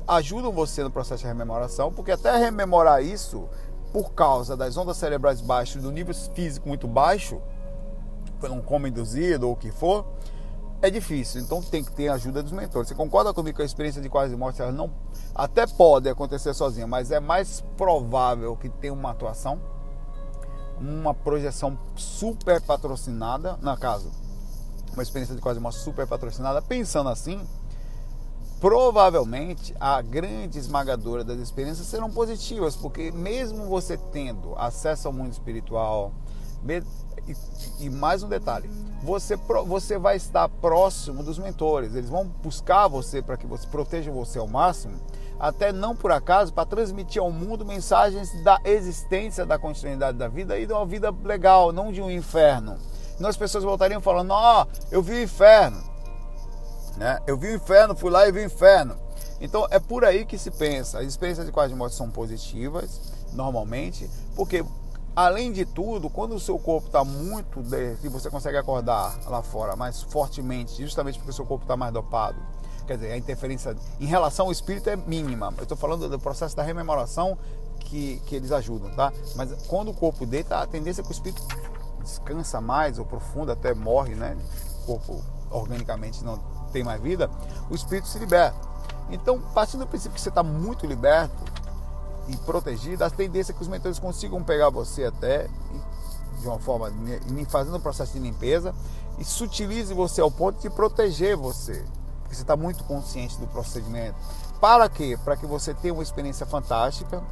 ajudam 0.06 0.50
você 0.50 0.82
no 0.82 0.90
processo 0.90 1.22
de 1.22 1.28
rememoração, 1.28 1.92
porque 1.92 2.10
até 2.10 2.36
rememorar 2.36 3.02
isso, 3.02 3.48
por 3.92 4.12
causa 4.12 4.56
das 4.56 4.76
ondas 4.76 4.96
cerebrais 4.96 5.40
baixas, 5.40 5.82
do 5.82 5.92
nível 5.92 6.14
físico 6.34 6.68
muito 6.68 6.88
baixo, 6.88 7.40
um 8.44 8.60
coma 8.60 8.88
induzido 8.88 9.46
ou 9.46 9.52
o 9.52 9.56
que 9.56 9.70
for, 9.70 10.06
é 10.80 10.88
difícil. 10.90 11.40
Então 11.40 11.60
tem 11.62 11.84
que 11.84 11.92
ter 11.92 12.08
a 12.08 12.14
ajuda 12.14 12.42
dos 12.42 12.52
mentores. 12.52 12.88
Você 12.88 12.94
concorda 12.94 13.34
comigo 13.34 13.56
que 13.56 13.62
a 13.62 13.66
experiência 13.66 14.00
de 14.00 14.08
quase 14.08 14.34
morte 14.36 14.62
ela 14.62 14.72
não 14.72 14.90
até 15.34 15.66
pode 15.66 16.08
acontecer 16.08 16.54
sozinha, 16.54 16.86
mas 16.86 17.10
é 17.10 17.20
mais 17.20 17.62
provável 17.76 18.56
que 18.56 18.68
tenha 18.68 18.92
uma 18.92 19.10
atuação, 19.10 19.60
uma 20.80 21.14
projeção 21.14 21.78
super 21.96 22.60
patrocinada, 22.60 23.58
na 23.62 23.76
casa, 23.76 24.08
uma 24.92 25.02
experiência 25.02 25.34
de 25.34 25.40
quase 25.40 25.60
morte 25.60 25.78
super 25.78 26.06
patrocinada. 26.06 26.62
Pensando 26.62 27.08
assim, 27.08 27.40
provavelmente 28.60 29.74
a 29.78 30.00
grande 30.02 30.58
esmagadora 30.58 31.22
das 31.24 31.38
experiências 31.38 31.86
serão 31.86 32.10
positivas, 32.10 32.76
porque 32.76 33.10
mesmo 33.12 33.66
você 33.66 33.96
tendo 33.96 34.54
acesso 34.56 35.08
ao 35.08 35.12
mundo 35.12 35.32
espiritual, 35.32 36.12
e, 37.78 37.90
mais 37.90 38.22
um 38.22 38.28
detalhe, 38.28 38.68
você, 39.02 39.36
você 39.66 39.98
vai 39.98 40.16
estar 40.16 40.48
próximo 40.48 41.22
dos 41.22 41.38
mentores, 41.38 41.94
eles 41.94 42.10
vão 42.10 42.26
buscar 42.26 42.88
você 42.88 43.22
para 43.22 43.36
que 43.36 43.46
você 43.46 43.66
proteja 43.66 44.10
você 44.10 44.38
ao 44.38 44.48
máximo, 44.48 44.98
até 45.38 45.72
não 45.72 45.94
por 45.94 46.10
acaso, 46.10 46.52
para 46.52 46.66
transmitir 46.66 47.22
ao 47.22 47.30
mundo 47.30 47.64
mensagens 47.64 48.42
da 48.42 48.58
existência 48.64 49.46
da 49.46 49.58
continuidade 49.58 50.18
da 50.18 50.28
vida 50.28 50.58
e 50.58 50.66
de 50.66 50.72
uma 50.72 50.84
vida 50.84 51.14
legal, 51.24 51.72
não 51.72 51.92
de 51.92 52.02
um 52.02 52.10
inferno. 52.10 52.76
Senão 53.16 53.30
as 53.30 53.36
pessoas 53.36 53.64
voltariam 53.64 54.00
falando, 54.00 54.30
ó, 54.30 54.62
oh, 54.62 54.86
eu 54.90 55.02
vi 55.02 55.14
o 55.14 55.22
inferno, 55.22 55.82
né? 56.96 57.20
Eu 57.26 57.36
vi 57.36 57.48
o 57.48 57.54
inferno, 57.54 57.94
fui 57.94 58.10
lá 58.10 58.28
e 58.28 58.32
vi 58.32 58.40
o 58.40 58.44
inferno. 58.44 58.96
Então 59.40 59.66
é 59.70 59.78
por 59.78 60.04
aí 60.04 60.24
que 60.24 60.36
se 60.36 60.50
pensa. 60.50 60.98
As 60.98 61.06
experiências 61.06 61.46
de 61.46 61.52
quase 61.52 61.74
morte 61.74 61.94
são 61.94 62.10
positivas, 62.10 63.00
normalmente, 63.32 64.10
porque 64.34 64.64
além 65.14 65.52
de 65.52 65.64
tudo, 65.64 66.08
quando 66.08 66.34
o 66.34 66.40
seu 66.40 66.58
corpo 66.58 66.86
está 66.86 67.04
muito 67.04 67.60
e 68.02 68.08
você 68.08 68.30
consegue 68.30 68.56
acordar 68.56 69.18
lá 69.26 69.42
fora 69.42 69.74
mais 69.74 70.02
fortemente, 70.02 70.80
justamente 70.82 71.18
porque 71.18 71.30
o 71.30 71.34
seu 71.34 71.44
corpo 71.44 71.64
está 71.64 71.76
mais 71.76 71.92
dopado, 71.92 72.40
quer 72.88 72.96
dizer, 72.96 73.12
a 73.12 73.18
interferência 73.18 73.76
em 74.00 74.06
relação 74.06 74.46
ao 74.46 74.52
espírito 74.52 74.88
é 74.88 74.96
mínima. 74.96 75.52
Eu 75.58 75.62
estou 75.62 75.76
falando 75.76 76.08
do 76.08 76.18
processo 76.18 76.56
da 76.56 76.62
rememoração 76.62 77.38
que, 77.80 78.20
que 78.26 78.34
eles 78.34 78.50
ajudam, 78.50 78.90
tá? 78.90 79.12
Mas 79.36 79.52
quando 79.66 79.90
o 79.90 79.94
corpo 79.94 80.24
deita, 80.24 80.58
a 80.58 80.66
tendência 80.66 81.02
é 81.02 81.04
que 81.04 81.10
o 81.10 81.12
espírito 81.12 81.42
descansa 82.02 82.60
mais 82.60 82.98
ou 82.98 83.04
profundo, 83.04 83.52
até 83.52 83.74
morre, 83.74 84.14
né? 84.14 84.36
O 84.82 84.86
corpo 84.86 85.22
organicamente 85.50 86.24
não 86.24 86.38
tem 86.72 86.82
mais 86.82 87.00
vida, 87.00 87.30
o 87.70 87.74
espírito 87.74 88.08
se 88.08 88.18
liberta. 88.18 88.58
Então, 89.10 89.40
partindo 89.54 89.80
do 89.80 89.86
princípio 89.86 90.14
que 90.14 90.20
você 90.20 90.28
está 90.30 90.42
muito 90.42 90.86
liberto 90.86 91.44
e 92.26 92.36
protegido, 92.38 93.04
a 93.04 93.10
tendência 93.10 93.52
é 93.52 93.54
que 93.54 93.62
os 93.62 93.68
mentores 93.68 93.98
consigam 93.98 94.42
pegar 94.42 94.70
você 94.70 95.04
até 95.04 95.48
de 96.40 96.46
uma 96.46 96.58
forma, 96.58 96.92
fazendo 97.48 97.76
um 97.76 97.80
processo 97.80 98.12
de 98.12 98.18
limpeza 98.18 98.74
e 99.18 99.24
sutilize 99.24 99.92
você 99.92 100.20
ao 100.20 100.30
ponto 100.30 100.60
de 100.60 100.70
proteger 100.70 101.36
você, 101.36 101.84
porque 102.28 102.36
você 102.36 102.42
está 102.42 102.56
muito 102.56 102.84
consciente 102.84 103.38
do 103.38 103.46
procedimento. 103.46 104.14
Para 104.60 104.86
quê? 104.88 105.18
Para 105.24 105.34
que 105.34 105.46
você 105.46 105.72
tenha 105.72 105.94
uma 105.94 106.02
experiência 106.02 106.44
fantástica, 106.44 107.22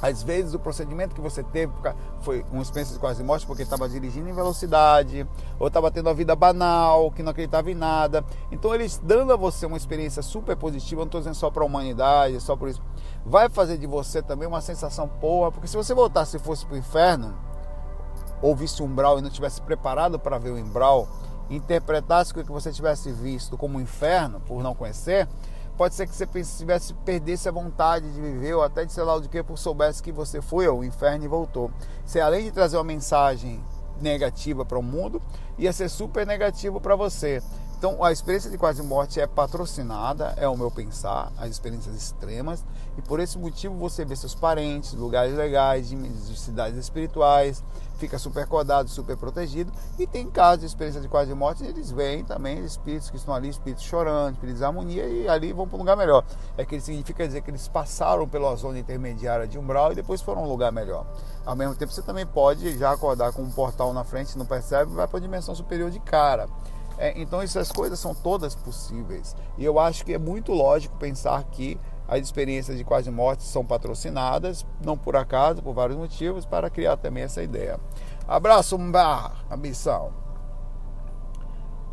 às 0.00 0.22
vezes 0.22 0.54
o 0.54 0.60
procedimento 0.60 1.14
que 1.14 1.20
você 1.20 1.42
teve 1.42 1.72
foi 2.20 2.44
uma 2.52 2.62
experiência 2.62 2.94
de 2.94 3.00
quase 3.00 3.22
morte 3.22 3.44
porque 3.44 3.62
estava 3.62 3.88
dirigindo 3.88 4.28
em 4.28 4.32
velocidade, 4.32 5.26
ou 5.58 5.66
estava 5.66 5.90
tendo 5.90 6.08
a 6.08 6.12
vida 6.12 6.36
banal, 6.36 7.10
que 7.10 7.22
não 7.22 7.30
acreditava 7.32 7.68
em 7.70 7.74
nada. 7.74 8.24
Então 8.50 8.72
eles 8.72 9.00
dando 9.02 9.32
a 9.32 9.36
você 9.36 9.66
uma 9.66 9.76
experiência 9.76 10.22
super 10.22 10.56
positiva, 10.56 11.00
não 11.00 11.06
estou 11.06 11.20
dizendo 11.20 11.34
só 11.34 11.50
para 11.50 11.64
a 11.64 11.66
humanidade, 11.66 12.40
só 12.40 12.54
por 12.54 12.68
isso, 12.68 12.80
vai 13.26 13.48
fazer 13.48 13.76
de 13.76 13.88
você 13.88 14.22
também 14.22 14.46
uma 14.46 14.60
sensação 14.60 15.08
boa, 15.20 15.50
porque 15.50 15.66
se 15.66 15.76
você 15.76 15.92
voltasse 15.94 16.36
e 16.36 16.40
fosse 16.40 16.64
para 16.64 16.74
o 16.76 16.78
inferno, 16.78 17.34
ou 18.40 18.54
visse 18.54 18.82
um 18.82 18.86
umbral 18.86 19.18
e 19.18 19.22
não 19.22 19.30
tivesse 19.30 19.60
preparado 19.62 20.18
para 20.18 20.38
ver 20.38 20.50
o 20.50 20.56
umbral, 20.56 21.08
interpretasse 21.50 22.32
o 22.32 22.34
que 22.34 22.50
você 22.50 22.72
tivesse 22.72 23.12
visto 23.12 23.56
como 23.58 23.78
um 23.78 23.80
inferno, 23.80 24.40
por 24.40 24.62
não 24.62 24.74
conhecer, 24.74 25.28
Pode 25.76 25.94
ser 25.94 26.06
que 26.06 26.14
você 26.14 26.26
tivesse 26.26 26.92
perdesse 26.94 27.48
a 27.48 27.52
vontade 27.52 28.12
de 28.12 28.20
viver 28.20 28.54
ou 28.54 28.62
até 28.62 28.84
de 28.84 28.92
sei 28.92 29.02
lá 29.04 29.14
o 29.14 29.20
de 29.20 29.28
que 29.28 29.42
por 29.42 29.56
soubesse 29.56 30.02
que 30.02 30.12
você 30.12 30.42
foi 30.42 30.66
ao 30.66 30.84
inferno 30.84 31.24
e 31.24 31.28
voltou. 31.28 31.70
Você 32.04 32.20
além 32.20 32.44
de 32.44 32.50
trazer 32.50 32.76
uma 32.76 32.84
mensagem 32.84 33.62
negativa 34.00 34.64
para 34.64 34.78
o 34.78 34.82
mundo, 34.82 35.20
ia 35.58 35.72
ser 35.72 35.88
super 35.88 36.26
negativo 36.26 36.80
para 36.80 36.94
você. 36.94 37.42
Então, 37.82 38.04
a 38.04 38.12
experiência 38.12 38.48
de 38.48 38.56
quase 38.56 38.80
morte 38.80 39.20
é 39.20 39.26
patrocinada, 39.26 40.34
é 40.36 40.46
o 40.46 40.56
meu 40.56 40.70
pensar, 40.70 41.32
as 41.36 41.50
experiências 41.50 41.96
extremas, 41.96 42.64
e 42.96 43.02
por 43.02 43.18
esse 43.18 43.36
motivo 43.36 43.74
você 43.74 44.04
vê 44.04 44.14
seus 44.14 44.36
parentes, 44.36 44.92
lugares 44.92 45.34
legais, 45.34 45.88
de, 45.88 45.96
de 45.96 46.38
cidades 46.38 46.78
espirituais, 46.78 47.60
fica 47.98 48.20
super 48.20 48.44
acordado, 48.44 48.88
super 48.88 49.16
protegido, 49.16 49.72
e 49.98 50.06
tem 50.06 50.30
casos 50.30 50.60
de 50.60 50.66
experiência 50.66 51.00
de 51.00 51.08
quase 51.08 51.34
morte, 51.34 51.64
eles 51.64 51.90
veem 51.90 52.22
também 52.22 52.64
espíritos 52.64 53.10
que 53.10 53.16
estão 53.16 53.34
ali, 53.34 53.48
espíritos 53.48 53.82
chorando, 53.82 54.34
espíritos 54.34 54.60
de 54.60 54.64
harmonia, 54.64 55.04
e 55.08 55.28
ali 55.28 55.52
vão 55.52 55.66
para 55.66 55.74
um 55.74 55.80
lugar 55.80 55.96
melhor. 55.96 56.24
É 56.56 56.64
que 56.64 56.80
significa 56.80 57.26
dizer 57.26 57.42
que 57.42 57.50
eles 57.50 57.66
passaram 57.66 58.28
pela 58.28 58.54
zona 58.54 58.78
intermediária 58.78 59.48
de 59.48 59.58
umbral 59.58 59.90
e 59.90 59.96
depois 59.96 60.20
foram 60.20 60.42
a 60.42 60.44
um 60.44 60.48
lugar 60.48 60.70
melhor. 60.70 61.04
Ao 61.44 61.56
mesmo 61.56 61.74
tempo, 61.74 61.92
você 61.92 62.02
também 62.02 62.26
pode 62.26 62.78
já 62.78 62.92
acordar 62.92 63.32
com 63.32 63.42
um 63.42 63.50
portal 63.50 63.92
na 63.92 64.04
frente, 64.04 64.38
não 64.38 64.46
percebe, 64.46 64.92
vai 64.92 65.08
para 65.08 65.18
a 65.18 65.22
dimensão 65.22 65.52
superior 65.52 65.90
de 65.90 65.98
cara. 65.98 66.48
É, 66.98 67.20
então 67.20 67.40
essas 67.40 67.70
coisas 67.70 67.98
são 67.98 68.14
todas 68.14 68.54
possíveis. 68.54 69.34
E 69.58 69.64
eu 69.64 69.78
acho 69.78 70.04
que 70.04 70.14
é 70.14 70.18
muito 70.18 70.52
lógico 70.52 70.96
pensar 70.96 71.42
que 71.44 71.78
as 72.06 72.20
experiências 72.20 72.76
de 72.76 72.84
quase 72.84 73.10
morte 73.10 73.42
são 73.42 73.64
patrocinadas, 73.64 74.66
não 74.84 74.98
por 74.98 75.16
acaso, 75.16 75.62
por 75.62 75.72
vários 75.72 75.96
motivos, 75.96 76.44
para 76.44 76.68
criar 76.68 76.96
também 76.96 77.22
essa 77.22 77.42
ideia. 77.42 77.80
Abraço, 78.28 78.78
Mbar, 78.78 79.44
a 79.48 79.56
missão. 79.56 80.12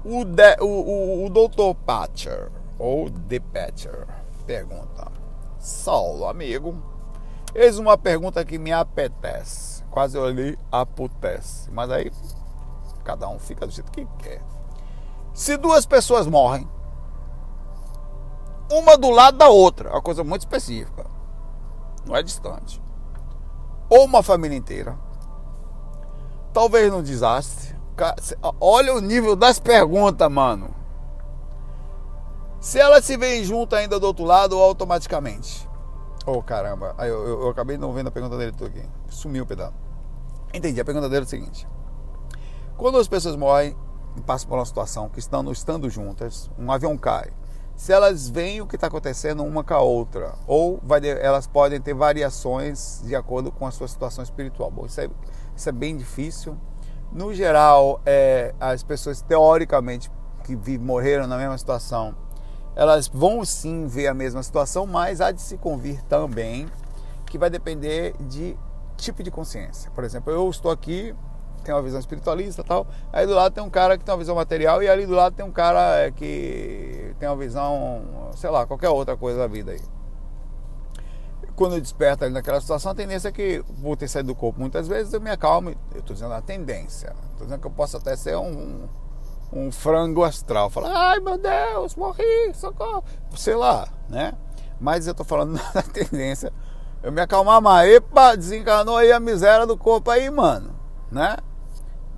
O, 0.03 0.23
de, 0.23 0.57
o, 0.61 0.65
o, 0.65 1.25
o 1.25 1.29
Dr. 1.29 1.75
Patcher, 1.85 2.51
ou 2.77 3.09
The 3.09 3.39
Patcher, 3.39 4.07
pergunta: 4.45 5.11
Saulo, 5.57 6.25
amigo, 6.25 6.81
eis 7.53 7.77
uma 7.77 7.97
pergunta 7.97 8.43
que 8.45 8.57
me 8.57 8.71
apetece. 8.71 9.83
Quase 9.91 10.17
eu 10.17 10.29
li 10.29 10.57
apetece, 10.71 11.69
mas 11.71 11.89
aí 11.89 12.11
cada 13.03 13.27
um 13.27 13.39
fica 13.39 13.65
do 13.65 13.71
jeito 13.71 13.91
que 13.91 14.05
quer. 14.19 14.41
Se 15.33 15.57
duas 15.57 15.85
pessoas 15.85 16.27
morrem, 16.27 16.67
uma 18.71 18.97
do 18.97 19.09
lado 19.09 19.37
da 19.37 19.49
outra, 19.49 19.89
é 19.89 19.93
uma 19.93 20.01
coisa 20.01 20.23
muito 20.23 20.41
específica, 20.41 21.05
não 22.05 22.15
é 22.15 22.21
distante, 22.21 22.81
ou 23.89 24.05
uma 24.05 24.21
família 24.21 24.55
inteira, 24.55 24.97
talvez 26.53 26.91
num 26.91 27.01
desastre. 27.01 27.77
Olha 28.61 28.93
o 28.95 29.01
nível 29.01 29.35
das 29.35 29.59
perguntas, 29.59 30.31
mano. 30.31 30.73
Se 32.61 32.79
elas 32.79 33.05
se 33.05 33.17
veem 33.17 33.43
junto 33.43 33.75
ainda 33.75 33.99
do 33.99 34.05
outro 34.05 34.23
lado 34.23 34.57
automaticamente? 34.57 35.67
Oh, 36.25 36.43
caramba. 36.43 36.95
Eu, 36.99 37.27
eu, 37.27 37.41
eu, 37.41 37.49
acabei 37.49 37.77
não 37.77 37.93
vendo 37.93 38.07
a 38.07 38.11
pergunta 38.11 38.37
dele 38.37 38.53
aqui. 38.65 38.83
Sumiu 39.09 39.43
o 39.43 39.47
pedaço. 39.47 39.73
Entendi. 40.53 40.79
A 40.79 40.85
pergunta 40.85 41.09
dele 41.09 41.21
é 41.21 41.25
o 41.25 41.29
seguinte: 41.29 41.67
Quando 42.77 42.97
as 42.97 43.07
pessoas 43.07 43.35
morrem, 43.35 43.75
e 44.19 44.21
passam 44.21 44.49
por 44.49 44.57
uma 44.57 44.65
situação 44.65 45.09
que 45.09 45.19
estão 45.19 45.49
estando 45.51 45.89
juntas, 45.89 46.51
um 46.59 46.71
avião 46.71 46.97
cai. 46.97 47.31
Se 47.75 47.93
elas 47.93 48.29
veem 48.29 48.59
o 48.61 48.67
que 48.67 48.75
está 48.75 48.87
acontecendo 48.87 49.43
uma 49.43 49.63
com 49.63 49.73
a 49.73 49.79
outra, 49.79 50.35
ou 50.45 50.79
vai, 50.83 50.99
elas 51.07 51.47
podem 51.47 51.79
ter 51.79 51.93
variações 51.93 53.01
de 53.05 53.15
acordo 53.15 53.51
com 53.51 53.65
a 53.65 53.71
sua 53.71 53.87
situação 53.87 54.21
espiritual. 54.21 54.69
Bom, 54.69 54.85
isso 54.85 54.99
é, 54.99 55.09
isso 55.55 55.69
é 55.69 55.71
bem 55.71 55.95
difícil. 55.95 56.57
No 57.11 57.33
geral, 57.33 58.01
é, 58.05 58.53
as 58.59 58.83
pessoas 58.83 59.21
teoricamente 59.21 60.11
que 60.43 60.77
morreram 60.77 61.25
na 61.25 61.37
mesma 61.37 61.57
situação, 61.57 62.13
elas 62.75 63.07
vão 63.07 63.45
sim 63.45 63.87
ver 63.87 64.07
a 64.07 64.13
mesma 64.13 64.43
situação, 64.43 64.85
mas 64.85 65.21
há 65.21 65.31
de 65.31 65.41
se 65.41 65.57
convir 65.57 66.03
também, 66.03 66.67
que 67.25 67.37
vai 67.37 67.49
depender 67.49 68.13
de 68.19 68.57
tipo 68.97 69.23
de 69.23 69.31
consciência. 69.31 69.89
Por 69.91 70.03
exemplo, 70.03 70.33
eu 70.33 70.49
estou 70.49 70.69
aqui 70.69 71.15
tem 71.61 71.73
uma 71.73 71.81
visão 71.81 71.99
espiritualista 71.99 72.61
e 72.61 72.65
tal. 72.65 72.87
Aí 73.11 73.25
do 73.25 73.33
lado 73.33 73.53
tem 73.53 73.63
um 73.63 73.69
cara 73.69 73.97
que 73.97 74.03
tem 74.03 74.13
uma 74.13 74.19
visão 74.19 74.35
material 74.35 74.81
e 74.81 74.89
ali 74.89 75.05
do 75.05 75.13
lado 75.13 75.35
tem 75.35 75.45
um 75.45 75.51
cara 75.51 75.99
é, 75.99 76.11
que 76.11 77.13
tem 77.19 77.27
uma 77.27 77.35
visão, 77.35 78.31
sei 78.35 78.49
lá, 78.49 78.65
qualquer 78.65 78.89
outra 78.89 79.17
coisa 79.17 79.39
da 79.39 79.47
vida 79.47 79.71
aí. 79.71 79.81
Quando 81.55 81.75
eu 81.75 81.81
desperto 81.81 82.23
ali 82.23 82.33
naquela 82.33 82.61
situação, 82.61 82.91
a 82.91 82.95
tendência 82.95 83.27
é 83.27 83.31
que, 83.31 83.63
por 83.81 83.97
ter 83.97 84.07
saído 84.07 84.27
do 84.27 84.35
corpo 84.35 84.59
muitas 84.59 84.87
vezes, 84.87 85.11
eu 85.11 85.19
me 85.19 85.29
acalmo. 85.29 85.69
Eu 85.93 85.99
estou 85.99 86.13
dizendo 86.13 86.33
a 86.33 86.41
tendência. 86.41 87.13
Estou 87.31 87.45
dizendo 87.45 87.59
que 87.59 87.67
eu 87.67 87.71
posso 87.71 87.97
até 87.97 88.15
ser 88.15 88.37
um, 88.37 88.87
um 89.51 89.71
frango 89.71 90.23
astral. 90.23 90.69
Falar, 90.69 90.91
ai 90.95 91.19
meu 91.19 91.37
Deus, 91.37 91.95
morri, 91.95 92.53
socorro. 92.53 93.03
Sei 93.35 93.55
lá, 93.55 93.89
né? 94.07 94.33
Mas 94.79 95.05
eu 95.05 95.11
estou 95.11 95.25
falando 95.25 95.59
da 95.73 95.81
tendência. 95.81 96.53
Eu 97.01 97.11
me 97.11 97.21
acalmar 97.21 97.61
mais. 97.61 97.89
Epa, 97.89 98.35
desencarnou 98.35 98.97
aí 98.97 99.11
a 99.11 99.19
miséria 99.19 99.65
do 99.65 99.77
corpo 99.77 100.11
aí, 100.11 100.29
mano. 100.29 100.75
Né? 101.11 101.37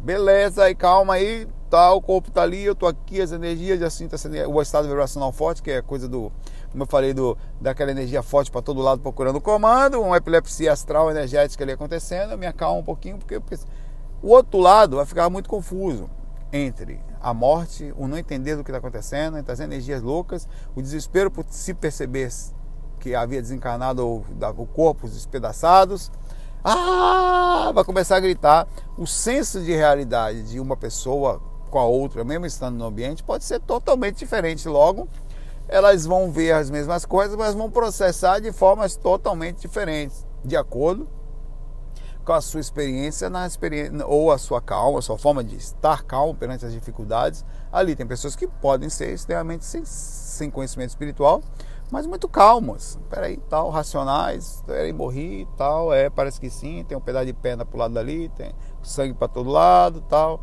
Beleza, 0.03 0.63
aí 0.63 0.73
calma 0.73 1.13
aí, 1.13 1.47
tá, 1.69 1.93
o 1.93 2.01
corpo 2.01 2.31
tá 2.31 2.41
ali, 2.41 2.63
eu 2.63 2.73
tô 2.73 2.87
aqui, 2.87 3.21
as 3.21 3.31
energias, 3.31 3.79
já 3.79 3.87
sinto 3.87 4.15
essa, 4.15 4.29
o 4.47 4.59
estado 4.59 4.87
vibracional 4.87 5.31
forte, 5.31 5.61
que 5.61 5.69
é 5.69 5.79
coisa 5.79 6.07
do, 6.07 6.31
como 6.71 6.83
eu 6.83 6.87
falei, 6.87 7.13
do, 7.13 7.37
daquela 7.61 7.91
energia 7.91 8.23
forte 8.23 8.49
para 8.49 8.63
todo 8.63 8.81
lado 8.81 8.99
procurando 8.99 9.35
o 9.35 9.41
comando, 9.41 10.01
uma 10.01 10.17
epilepsia 10.17 10.73
astral 10.73 11.11
energética 11.11 11.63
ali 11.63 11.73
acontecendo, 11.73 12.31
eu 12.31 12.37
me 12.37 12.47
acalmo 12.47 12.79
um 12.79 12.83
pouquinho, 12.83 13.19
porque, 13.19 13.39
porque 13.39 13.57
O 14.23 14.29
outro 14.29 14.59
lado 14.59 14.97
vai 14.97 15.05
ficar 15.05 15.29
muito 15.29 15.49
confuso 15.49 16.09
entre 16.51 16.99
a 17.19 17.33
morte, 17.33 17.93
o 17.97 18.07
não 18.07 18.17
entender 18.17 18.55
do 18.55 18.63
que 18.63 18.69
está 18.69 18.77
acontecendo, 18.77 19.37
entre 19.37 19.51
as 19.51 19.59
energias 19.59 20.01
loucas, 20.01 20.47
o 20.75 20.81
desespero 20.81 21.31
por 21.31 21.45
se 21.49 21.73
perceber 21.73 22.31
que 22.99 23.15
havia 23.15 23.41
desencarnado 23.41 24.05
o 24.07 24.67
corpo 24.67 25.07
despedaçados. 25.07 26.11
Ah, 26.63 27.71
vai 27.73 27.83
começar 27.83 28.17
a 28.17 28.19
gritar. 28.19 28.67
O 29.01 29.07
senso 29.07 29.59
de 29.61 29.75
realidade 29.75 30.43
de 30.43 30.59
uma 30.59 30.77
pessoa 30.77 31.41
com 31.71 31.79
a 31.79 31.85
outra, 31.85 32.23
mesmo 32.23 32.45
estando 32.45 32.77
no 32.77 32.85
ambiente, 32.85 33.23
pode 33.23 33.43
ser 33.43 33.59
totalmente 33.59 34.19
diferente. 34.19 34.69
Logo, 34.69 35.09
elas 35.67 36.05
vão 36.05 36.31
ver 36.31 36.51
as 36.51 36.69
mesmas 36.69 37.03
coisas, 37.03 37.35
mas 37.35 37.55
vão 37.55 37.67
processar 37.67 38.37
de 38.37 38.51
formas 38.51 38.95
totalmente 38.95 39.61
diferentes, 39.61 40.23
de 40.45 40.55
acordo 40.55 41.09
com 42.23 42.33
a 42.33 42.41
sua 42.41 42.59
experiência 42.59 43.27
na 43.27 43.47
experiência 43.47 44.05
ou 44.05 44.31
a 44.31 44.37
sua 44.37 44.61
calma, 44.61 44.99
a 44.99 45.01
sua 45.01 45.17
forma 45.17 45.43
de 45.43 45.55
estar 45.55 46.03
calmo 46.03 46.35
perante 46.35 46.67
as 46.67 46.71
dificuldades. 46.71 47.43
Ali 47.71 47.95
tem 47.95 48.05
pessoas 48.05 48.35
que 48.35 48.45
podem 48.45 48.87
ser 48.87 49.11
extremamente 49.11 49.65
sem, 49.65 49.83
sem 49.83 50.51
conhecimento 50.51 50.89
espiritual, 50.89 51.41
mas 51.91 52.05
muito 52.05 52.29
calmas. 52.29 52.99
Peraí, 53.09 53.37
tal, 53.49 53.71
racionais, 53.71 54.63
peraí, 54.67 54.93
morri, 54.93 55.47
tal, 55.57 55.91
é, 55.91 56.07
parece 56.07 56.39
que 56.39 56.51
sim, 56.51 56.85
tem 56.87 56.95
um 56.95 57.01
pedaço 57.01 57.25
de 57.25 57.33
perna 57.33 57.65
pro 57.65 57.79
lado 57.79 57.95
dali, 57.95 58.29
tem 58.29 58.53
sangue 58.83 59.13
para 59.13 59.27
todo 59.27 59.49
lado, 59.49 60.01
tal. 60.01 60.39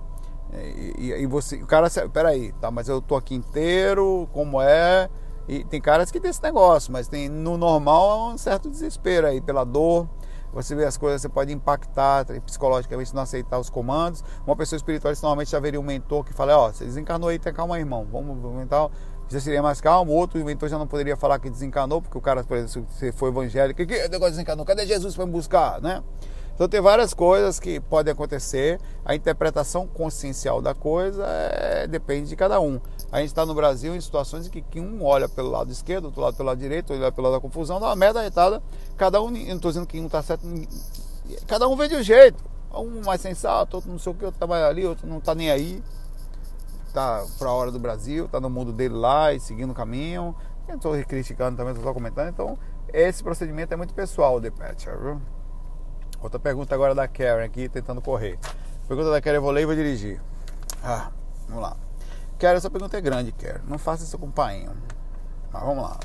E, 0.53 0.95
e, 0.99 1.23
e, 1.23 1.27
você, 1.27 1.57
o 1.57 1.67
cara, 1.67 1.89
peraí, 2.13 2.53
tá, 2.53 2.71
mas 2.71 2.89
eu 2.89 3.03
tô 3.03 3.17
aqui 3.17 3.35
inteiro, 3.35 4.29
como 4.33 4.61
é? 4.61 5.09
E 5.47 5.65
tem 5.65 5.81
caras 5.81 6.11
que 6.11 6.21
tem 6.21 6.31
esse 6.31 6.43
negócio, 6.43 6.93
mas 6.93 7.09
tem 7.09 7.29
no 7.29 7.57
normal 7.57 8.31
é 8.31 8.35
um 8.35 8.39
certo 8.39 8.69
desespero 8.71 9.27
aí 9.27 9.41
pela 9.41 9.65
dor, 9.65 10.09
você 10.53 10.75
vê 10.75 10.85
as 10.85 10.97
coisas, 10.97 11.21
você 11.21 11.29
pode 11.29 11.53
impactar 11.53 12.25
psicologicamente, 12.43 13.15
não 13.15 13.23
aceitar 13.23 13.59
os 13.59 13.69
comandos. 13.69 14.25
Uma 14.47 14.57
pessoa 14.57 14.77
espiritual 14.77 15.13
normalmente 15.15 15.51
já 15.51 15.61
veria 15.61 15.79
um 15.79 15.85
mentor 15.85 16.25
que 16.25 16.33
fala: 16.33 16.57
Ó, 16.57 16.69
oh, 16.69 16.73
você 16.73 16.85
desencarnou 16.85 17.29
aí, 17.29 17.39
tem 17.39 17.53
calma, 17.53 17.79
irmão, 17.79 18.07
vamos 18.11 18.37
mental. 18.55 18.91
Já 19.29 19.41
seria 19.41 19.63
mais 19.63 19.81
calmo. 19.81 20.13
Outro 20.13 20.43
mentor 20.43 20.71
já 20.71 20.79
não 20.79 20.87
poderia 20.87 21.17
falar 21.17 21.39
que 21.39 21.51
desencarnou, 21.51 22.01
porque 22.01 22.17
o 22.17 22.21
cara, 22.21 22.43
por 22.43 22.57
exemplo, 22.57 22.91
se 22.91 23.13
foi 23.13 23.29
evangélico, 23.29 23.85
que, 23.85 24.09
negócio 24.09 24.31
desencarnou? 24.31 24.65
Cadê 24.65 24.87
Jesus 24.87 25.15
para 25.15 25.27
me 25.27 25.33
buscar, 25.33 25.83
né? 25.83 26.03
Então 26.59 26.69
tem 26.69 26.81
várias 26.81 27.15
coisas 27.15 27.61
que 27.61 27.79
podem 27.79 28.13
acontecer. 28.13 28.81
A 29.05 29.15
interpretação 29.15 29.87
consciencial 29.87 30.61
da 30.61 30.75
coisa 30.75 31.25
é, 31.25 31.87
depende 31.87 32.31
de 32.31 32.35
cada 32.35 32.59
um. 32.59 32.81
A 33.13 33.21
gente 33.21 33.29
está 33.29 33.47
no 33.47 33.55
Brasil 33.55 33.95
em 33.95 34.01
situações 34.01 34.49
em 34.49 34.51
que, 34.51 34.61
que, 34.63 34.81
um 34.81 35.05
olha 35.05 35.29
pelo 35.29 35.51
lado 35.51 35.71
esquerdo, 35.71 36.07
outro 36.07 36.21
lado 36.21 36.37
pelo 36.37 36.49
lado 36.49 36.59
direito, 36.59 36.93
outro 36.93 37.13
pelo 37.13 37.29
lado 37.29 37.37
da 37.37 37.41
confusão, 37.41 37.79
dá 37.79 37.87
uma 37.87 37.95
merda 37.95 38.21
retada. 38.21 38.61
Cada 38.97 39.23
um, 39.23 39.29
eu 39.37 39.47
não 39.51 39.55
estou 39.55 39.71
dizendo 39.71 39.87
que 39.87 40.01
um 40.01 40.07
está 40.07 40.21
certo, 40.21 40.45
cada 41.47 41.69
um 41.69 41.77
vê 41.77 41.87
de 41.87 41.95
um 41.95 42.03
jeito. 42.03 42.43
Um 42.75 43.05
mais 43.05 43.21
sensato, 43.21 43.77
outro 43.77 43.93
não 43.93 43.99
sei 44.01 44.11
o 44.11 44.15
que, 44.17 44.25
outro 44.25 44.49
mais 44.49 44.65
ali, 44.65 44.85
outro 44.85 45.07
não 45.07 45.19
está 45.19 45.37
nem 45.37 45.53
aí. 45.53 45.81
Está 46.89 47.25
para 47.39 47.51
a 47.51 47.53
hora 47.53 47.71
do 47.71 47.79
Brasil, 47.79 48.25
está 48.25 48.41
no 48.41 48.51
mundo 48.51 48.73
dele 48.73 48.97
lá 48.97 49.33
e 49.33 49.39
seguindo 49.39 49.71
o 49.71 49.75
caminho. 49.75 50.35
Eu 50.67 50.75
estou 50.75 50.93
criticando 51.05 51.57
também, 51.57 51.73
estou 51.73 51.87
só 51.87 51.95
comentando. 51.95 52.31
Então, 52.31 52.59
esse 52.93 53.23
procedimento 53.23 53.73
é 53.73 53.77
muito 53.77 53.95
pessoal, 53.95 54.41
The 54.41 54.51
Patcher, 54.51 54.99
viu? 54.99 55.38
Outra 56.23 56.39
pergunta 56.39 56.75
agora 56.75 56.95
da 56.95 57.07
Karen 57.07 57.45
aqui, 57.45 57.69
tentando 57.69 58.01
correr. 58.01 58.39
Pergunta 58.87 59.11
da 59.11 59.21
Karen, 59.21 59.37
eu 59.37 59.43
vou 59.43 59.51
ler 59.51 59.63
e 59.63 59.67
vou 59.67 59.75
dirigir. 59.75 60.21
Ah, 60.83 61.11
vamos 61.47 61.63
lá. 61.63 61.77
Karen, 62.39 62.57
essa 62.57 62.71
pergunta 62.71 62.97
é 62.97 63.01
grande, 63.01 63.33
Karen. 63.33 63.61
Não 63.67 63.79
faça 63.79 64.05
isso 64.05 64.19
com 64.19 64.27
o 64.27 64.33
pai. 64.33 64.69
Mas 65.53 65.63
vamos 65.63 65.83
lá. 65.83 65.99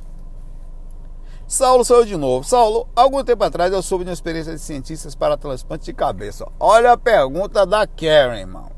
Saulo 1.48 1.84
eu 1.88 2.06
de 2.06 2.18
novo. 2.18 2.44
Saulo, 2.44 2.88
algum 2.96 3.24
tempo 3.24 3.44
atrás 3.44 3.72
eu 3.72 3.82
soube 3.82 4.04
de 4.04 4.10
uma 4.10 4.14
experiência 4.14 4.54
de 4.54 4.60
cientistas 4.60 5.14
para 5.14 5.38
transplante 5.38 5.86
de 5.86 5.94
cabeça. 5.94 6.48
Olha 6.60 6.94
a 6.94 6.98
pergunta 6.98 7.66
da 7.66 7.86
Karen, 7.86 8.40
irmão. 8.40 8.72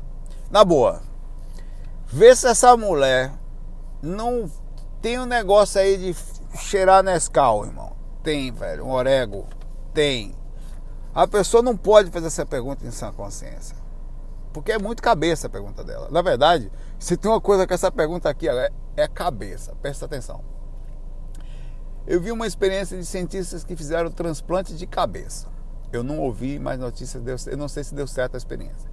Na 0.50 0.64
boa. 0.64 1.00
Vê 2.06 2.34
se 2.36 2.46
essa 2.46 2.76
mulher 2.76 3.32
não 4.02 4.50
tem 5.00 5.18
um 5.18 5.26
negócio 5.26 5.80
aí 5.80 5.96
de 5.96 6.16
cheirar 6.58 7.02
Nescau, 7.02 7.64
irmão. 7.64 7.92
Tem, 8.22 8.50
velho. 8.52 8.84
Um 8.84 8.92
orego. 8.92 9.46
Tem. 9.94 10.34
A 11.16 11.26
pessoa 11.26 11.62
não 11.62 11.74
pode 11.74 12.10
fazer 12.10 12.26
essa 12.26 12.44
pergunta 12.44 12.86
em 12.86 12.90
sã 12.90 13.10
consciência. 13.10 13.74
Porque 14.52 14.70
é 14.70 14.78
muito 14.78 15.02
cabeça 15.02 15.46
a 15.46 15.50
pergunta 15.50 15.82
dela. 15.82 16.10
Na 16.10 16.20
verdade, 16.20 16.70
se 16.98 17.16
tem 17.16 17.30
uma 17.30 17.40
coisa 17.40 17.66
com 17.66 17.72
essa 17.72 17.90
pergunta 17.90 18.28
aqui, 18.28 18.46
é, 18.46 18.70
é 18.94 19.08
cabeça. 19.08 19.74
Presta 19.80 20.04
atenção. 20.04 20.44
Eu 22.06 22.20
vi 22.20 22.30
uma 22.30 22.46
experiência 22.46 22.98
de 22.98 23.06
cientistas 23.06 23.64
que 23.64 23.74
fizeram 23.74 24.10
transplante 24.10 24.76
de 24.76 24.86
cabeça. 24.86 25.48
Eu 25.90 26.04
não 26.04 26.18
ouvi 26.18 26.58
mais 26.58 26.78
notícias, 26.78 27.46
eu 27.46 27.56
não 27.56 27.66
sei 27.66 27.82
se 27.82 27.94
deu 27.94 28.06
certo 28.06 28.34
a 28.34 28.36
experiência. 28.36 28.90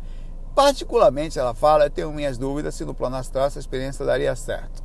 Particularmente, 0.55 1.37
ela 1.37 1.53
fala, 1.53 1.87
eu 1.87 1.89
tenho 1.89 2.13
minhas 2.13 2.37
dúvidas 2.37 2.73
se 2.73 2.85
no 2.85 2.93
plano 2.93 3.17
astral 3.17 3.47
essa 3.47 3.59
experiência 3.59 4.05
daria 4.05 4.33
certo. 4.33 4.81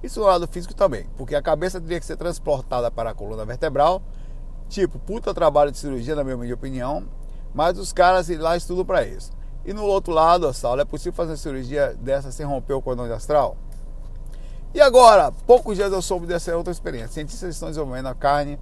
Isso 0.00 0.20
no 0.20 0.26
lado 0.26 0.46
físico 0.46 0.74
também, 0.74 1.08
porque 1.16 1.34
a 1.34 1.42
cabeça 1.42 1.80
teria 1.80 1.98
que 1.98 2.06
ser 2.06 2.16
transportada 2.16 2.88
para 2.88 3.10
a 3.10 3.14
coluna 3.14 3.44
vertebral 3.44 4.00
Tipo, 4.72 4.98
puta 4.98 5.34
trabalho 5.34 5.70
de 5.70 5.76
cirurgia, 5.76 6.16
na 6.16 6.24
minha 6.24 6.54
opinião, 6.54 7.04
mas 7.52 7.78
os 7.78 7.92
caras 7.92 8.30
lá 8.30 8.56
estudam 8.56 8.86
para 8.86 9.04
isso. 9.04 9.30
E 9.66 9.74
no 9.74 9.84
outro 9.84 10.14
lado, 10.14 10.50
sala, 10.54 10.80
é 10.80 10.84
possível 10.86 11.12
fazer 11.12 11.32
uma 11.32 11.36
cirurgia 11.36 11.94
dessa 12.00 12.32
sem 12.32 12.46
romper 12.46 12.72
o 12.72 12.80
cordão 12.80 13.04
astral? 13.12 13.54
E 14.72 14.80
agora, 14.80 15.30
poucos 15.46 15.76
dias 15.76 15.92
eu 15.92 16.00
soube 16.00 16.26
dessa 16.26 16.56
outra 16.56 16.72
experiência. 16.72 17.08
Cientistas 17.08 17.50
estão 17.50 17.68
desenvolvendo 17.68 18.06
a 18.06 18.14
carne 18.14 18.58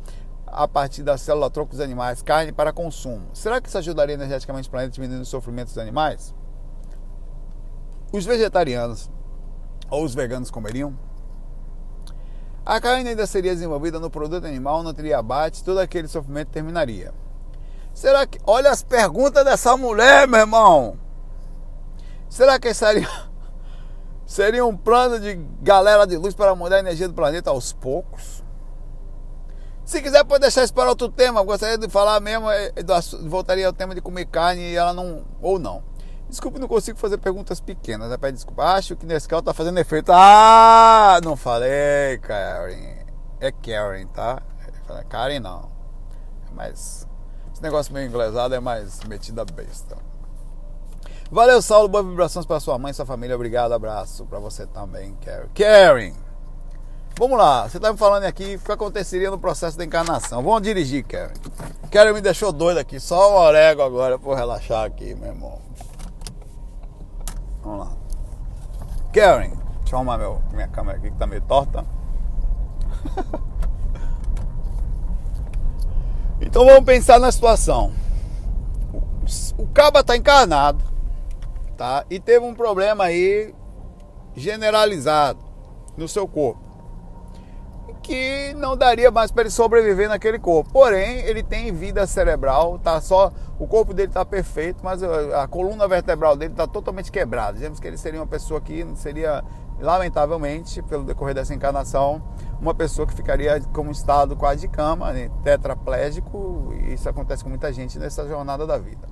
a 0.48 0.66
partir 0.66 1.04
da 1.04 1.16
célula 1.16 1.48
tronco 1.48 1.70
dos 1.70 1.80
animais, 1.80 2.22
carne 2.22 2.50
para 2.50 2.72
consumo. 2.72 3.28
Será 3.32 3.60
que 3.60 3.68
isso 3.68 3.78
ajudaria 3.78 4.16
energeticamente 4.16 4.66
o 4.66 4.70
planeta 4.72 4.90
diminuindo 4.90 5.22
os 5.22 5.28
sofrimentos 5.28 5.74
dos 5.74 5.80
animais? 5.80 6.34
Os 8.12 8.24
vegetarianos 8.24 9.08
ou 9.88 10.02
os 10.02 10.12
veganos 10.12 10.50
comeriam? 10.50 10.92
A 12.70 12.80
carne 12.80 13.08
ainda 13.08 13.26
seria 13.26 13.52
desenvolvida 13.52 13.98
no 13.98 14.08
produto 14.08 14.46
animal, 14.46 14.84
não 14.84 14.94
teria 14.94 15.18
abate, 15.18 15.64
todo 15.64 15.80
aquele 15.80 16.06
sofrimento 16.06 16.50
terminaria. 16.52 17.12
Será 17.92 18.24
que. 18.24 18.38
Olha 18.46 18.70
as 18.70 18.80
perguntas 18.80 19.44
dessa 19.44 19.76
mulher, 19.76 20.28
meu 20.28 20.38
irmão! 20.38 20.96
Será 22.28 22.60
que 22.60 22.72
seria, 22.72 23.10
seria 24.24 24.64
um 24.64 24.76
plano 24.76 25.18
de 25.18 25.34
galera 25.60 26.06
de 26.06 26.16
luz 26.16 26.32
para 26.32 26.54
mudar 26.54 26.76
a 26.76 26.78
energia 26.78 27.08
do 27.08 27.14
planeta 27.14 27.50
aos 27.50 27.72
poucos? 27.72 28.44
Se 29.84 30.00
quiser, 30.00 30.22
pode 30.22 30.42
deixar 30.42 30.62
isso 30.62 30.72
para 30.72 30.90
outro 30.90 31.08
tema. 31.08 31.42
gostaria 31.42 31.76
de 31.76 31.88
falar 31.88 32.20
mesmo, 32.20 32.48
eh, 32.52 32.72
voltaria 33.22 33.66
ao 33.66 33.72
tema 33.72 33.96
de 33.96 34.00
comer 34.00 34.26
carne 34.26 34.62
e 34.62 34.76
ela 34.76 34.94
não. 34.94 35.24
ou 35.42 35.58
não. 35.58 35.82
Desculpe, 36.30 36.60
não 36.60 36.68
consigo 36.68 36.96
fazer 36.96 37.18
perguntas 37.18 37.60
pequenas. 37.60 38.16
Pede 38.16 38.36
desculpa. 38.36 38.62
Acho 38.62 38.94
que 38.94 39.04
Nescau 39.04 39.42
tá 39.42 39.52
fazendo 39.52 39.78
efeito. 39.78 40.12
Ah, 40.12 41.20
não 41.24 41.34
falei, 41.36 42.18
Karen. 42.22 43.04
É 43.40 43.50
Karen, 43.50 44.06
tá? 44.06 44.40
Karen 45.08 45.40
não. 45.40 45.70
Mas 46.52 47.06
esse 47.52 47.60
negócio 47.60 47.92
meio 47.92 48.06
inglesado 48.06 48.54
é 48.54 48.60
mais 48.60 49.00
metida 49.00 49.44
besta. 49.44 49.96
Valeu, 51.32 51.60
Saulo. 51.60 51.88
Boas 51.88 52.06
vibrações 52.06 52.46
para 52.46 52.60
sua 52.60 52.78
mãe 52.78 52.92
e 52.92 52.94
sua 52.94 53.06
família. 53.06 53.34
Obrigado. 53.34 53.72
Abraço 53.72 54.24
para 54.26 54.38
você 54.38 54.66
também, 54.66 55.16
Karen. 55.24 55.48
Karen. 55.52 56.14
Vamos 57.18 57.36
lá, 57.36 57.68
você 57.68 57.78
tá 57.78 57.92
me 57.92 57.98
falando 57.98 58.24
aqui 58.24 58.54
o 58.54 58.60
que 58.60 58.72
aconteceria 58.72 59.30
no 59.30 59.38
processo 59.38 59.76
da 59.76 59.84
encarnação. 59.84 60.42
Vamos 60.42 60.62
dirigir, 60.62 61.04
Karen. 61.04 61.34
Karen 61.90 62.14
me 62.14 62.20
deixou 62.22 62.50
doido 62.50 62.78
aqui, 62.78 62.98
só 62.98 63.32
um 63.32 63.36
orego 63.36 63.82
agora 63.82 64.18
por 64.18 64.34
relaxar 64.36 64.86
aqui, 64.86 65.14
meu 65.14 65.28
irmão. 65.28 65.58
Vamos 67.62 67.80
lá. 67.80 67.92
Karen, 69.12 69.50
deixa 69.78 69.94
eu 69.94 69.98
arrumar 69.98 70.18
meu, 70.18 70.40
minha 70.52 70.68
câmera 70.68 70.98
aqui 70.98 71.10
que 71.10 71.16
tá 71.16 71.26
meio 71.26 71.42
torta. 71.42 71.84
então 76.40 76.64
vamos 76.64 76.84
pensar 76.84 77.18
na 77.18 77.32
situação. 77.32 77.92
O, 78.92 79.62
o 79.62 79.66
caba 79.68 80.02
tá 80.04 80.16
encarnado, 80.16 80.84
tá? 81.76 82.04
E 82.08 82.18
teve 82.20 82.44
um 82.44 82.54
problema 82.54 83.04
aí 83.04 83.54
generalizado 84.34 85.40
no 85.96 86.08
seu 86.08 86.26
corpo 86.28 86.69
que 88.02 88.54
não 88.54 88.76
daria 88.76 89.10
mais 89.10 89.30
para 89.30 89.42
ele 89.42 89.50
sobreviver 89.50 90.08
naquele 90.08 90.38
corpo. 90.38 90.70
Porém, 90.72 91.18
ele 91.20 91.42
tem 91.42 91.72
vida 91.72 92.06
cerebral, 92.06 92.78
tá 92.78 93.00
só 93.00 93.32
o 93.58 93.66
corpo 93.66 93.92
dele 93.92 94.08
está 94.08 94.24
perfeito, 94.24 94.80
mas 94.82 95.02
a, 95.02 95.42
a 95.42 95.48
coluna 95.48 95.86
vertebral 95.86 96.34
dele 96.36 96.52
está 96.52 96.66
totalmente 96.66 97.12
quebrada. 97.12 97.52
Dizemos 97.52 97.78
que 97.78 97.86
ele 97.86 97.98
seria 97.98 98.20
uma 98.20 98.26
pessoa 98.26 98.60
que 98.60 98.86
seria 98.96 99.44
lamentavelmente, 99.80 100.82
pelo 100.82 101.04
decorrer 101.04 101.34
dessa 101.34 101.54
encarnação, 101.54 102.22
uma 102.60 102.74
pessoa 102.74 103.06
que 103.06 103.14
ficaria 103.14 103.60
como 103.72 103.90
estado 103.90 104.36
quase 104.36 104.62
de 104.62 104.68
cama, 104.68 105.12
né, 105.12 105.30
tetraplégico, 105.42 106.72
e 106.74 106.94
isso 106.94 107.08
acontece 107.08 107.42
com 107.42 107.48
muita 107.48 107.72
gente 107.72 107.98
nessa 107.98 108.26
jornada 108.26 108.66
da 108.66 108.76
vida. 108.76 109.08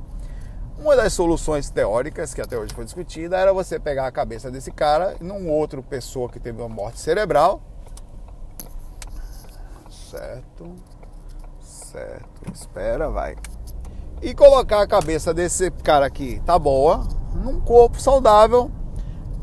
Uma 0.79 0.95
das 0.95 1.13
soluções 1.13 1.69
teóricas 1.71 2.33
que 2.33 2.41
até 2.41 2.57
hoje 2.57 2.73
foi 2.73 2.85
discutida 2.85 3.37
era 3.37 3.53
você 3.53 3.81
pegar 3.81 4.07
a 4.07 4.13
cabeça 4.13 4.51
desse 4.51 4.71
cara 4.71 5.17
num 5.21 5.51
outro 5.51 5.83
pessoa 5.83 6.29
que 6.29 6.39
teve 6.39 6.61
uma 6.61 6.69
morte 6.69 7.01
cerebral 7.01 7.61
certo, 10.11 10.75
certo, 11.61 12.53
espera, 12.53 13.11
vai. 13.11 13.37
e 14.23 14.35
colocar 14.35 14.83
a 14.83 14.87
cabeça 14.87 15.33
desse 15.33 15.71
cara 15.71 16.07
aqui, 16.07 16.43
tá 16.45 16.59
boa, 16.59 17.07
num 17.35 17.61
corpo 17.61 18.01
saudável 18.01 18.71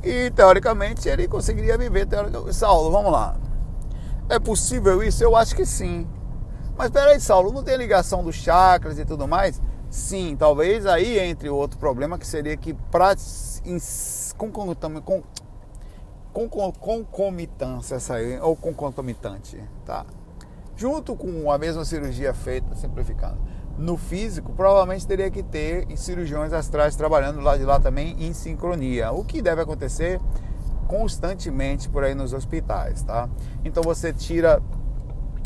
e 0.03 0.29
teoricamente 0.31 1.09
ele 1.09 1.27
conseguiria 1.27 1.77
viver. 1.77 2.05
Teoricamente. 2.05 2.55
Saulo, 2.55 2.91
vamos 2.91 3.11
lá. 3.11 3.37
É 4.29 4.39
possível 4.39 5.01
isso? 5.03 5.23
Eu 5.23 5.35
acho 5.35 5.55
que 5.55 5.65
sim. 5.65 6.07
Mas 6.77 6.89
peraí, 6.89 7.19
Saulo, 7.19 7.51
não 7.51 7.63
tem 7.63 7.77
ligação 7.77 8.23
dos 8.23 8.35
chakras 8.35 8.99
e 8.99 9.05
tudo 9.05 9.27
mais? 9.27 9.61
Sim, 9.89 10.35
talvez 10.37 10.85
aí 10.85 11.17
entre 11.19 11.49
outro 11.49 11.79
problema 11.79 12.17
que 12.17 12.27
seria 12.27 12.57
que 12.57 12.73
pra, 12.91 13.15
com, 15.03 15.23
com, 16.33 16.49
com, 16.49 16.71
concomitância 16.73 17.95
essa 17.95 18.15
aí, 18.15 18.39
ou 18.41 18.55
concomitante, 18.55 19.63
tá? 19.85 20.05
Junto 20.75 21.15
com 21.15 21.49
a 21.51 21.57
mesma 21.57 21.85
cirurgia 21.85 22.33
feita, 22.33 22.75
simplificando, 22.75 23.37
no 23.77 23.97
físico, 23.97 24.53
provavelmente 24.53 25.07
teria 25.07 25.29
que 25.29 25.43
ter 25.43 25.87
cirurgiões 25.97 26.53
astrais 26.53 26.95
trabalhando 26.95 27.39
lá 27.39 27.57
de 27.57 27.63
lá 27.63 27.79
também 27.79 28.15
em 28.19 28.33
sincronia, 28.33 29.11
o 29.11 29.23
que 29.23 29.41
deve 29.41 29.61
acontecer 29.61 30.19
constantemente 30.87 31.89
por 31.89 32.03
aí 32.03 32.13
nos 32.13 32.33
hospitais, 32.33 33.03
tá? 33.03 33.29
Então 33.63 33.81
você 33.83 34.13
tira 34.13 34.61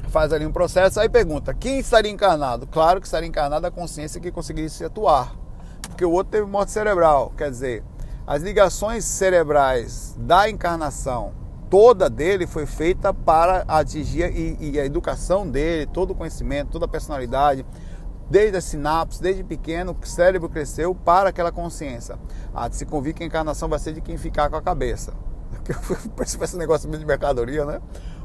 faz 0.10 0.34
ali 0.34 0.46
um 0.46 0.52
processo, 0.52 1.00
aí 1.00 1.08
pergunta: 1.08 1.54
quem 1.54 1.80
estaria 1.80 2.12
encarnado? 2.12 2.68
Claro 2.68 3.00
que 3.00 3.08
estaria 3.08 3.28
encarnado 3.28 3.66
a 3.66 3.72
consciência 3.72 4.20
que 4.20 4.32
conseguisse 4.32 4.84
atuar, 4.84 5.36
porque 5.88 6.04
o 6.04 6.12
outro 6.12 6.32
teve 6.32 6.48
morte 6.48 6.72
cerebral, 6.72 7.32
quer 7.38 7.50
dizer, 7.50 7.84
as 8.26 8.42
ligações 8.42 9.06
cerebrais 9.06 10.16
da 10.20 10.50
encarnação 10.50 11.34
toda 11.70 12.10
dele 12.10 12.48
foi 12.48 12.66
feita 12.66 13.14
para 13.14 13.64
atingir 13.68 14.32
e, 14.36 14.72
e, 14.72 14.80
a 14.80 14.86
educação 14.86 15.48
dele, 15.48 15.86
todo 15.86 16.12
o 16.12 16.16
conhecimento, 16.16 16.72
toda 16.72 16.86
a 16.86 16.88
personalidade, 16.88 17.66
desde 18.30 18.58
a 18.58 18.62
sinapse, 18.62 19.22
desde 19.22 19.44
pequeno, 19.44 19.96
o 20.00 20.08
cérebro 20.08 20.50
cresceu 20.50 20.96
para 20.96 21.30
aquela 21.30 21.52
consciência. 21.52 22.18
Ah, 22.54 22.70
se 22.72 22.86
convir 22.86 23.14
que 23.14 23.24
a 23.24 23.26
encarnação 23.26 23.70
vai 23.70 23.80
ser 23.80 23.94
de 23.94 24.02
quem 24.02 24.18
ficar 24.18 24.50
com 24.50 24.56
a 24.56 24.62
cabeça. 24.62 25.14
Parece 26.16 26.44
esse 26.44 26.58
negócio 26.58 26.90
de 26.90 27.06
mercadoria, 27.06 27.66
né? 27.66 27.82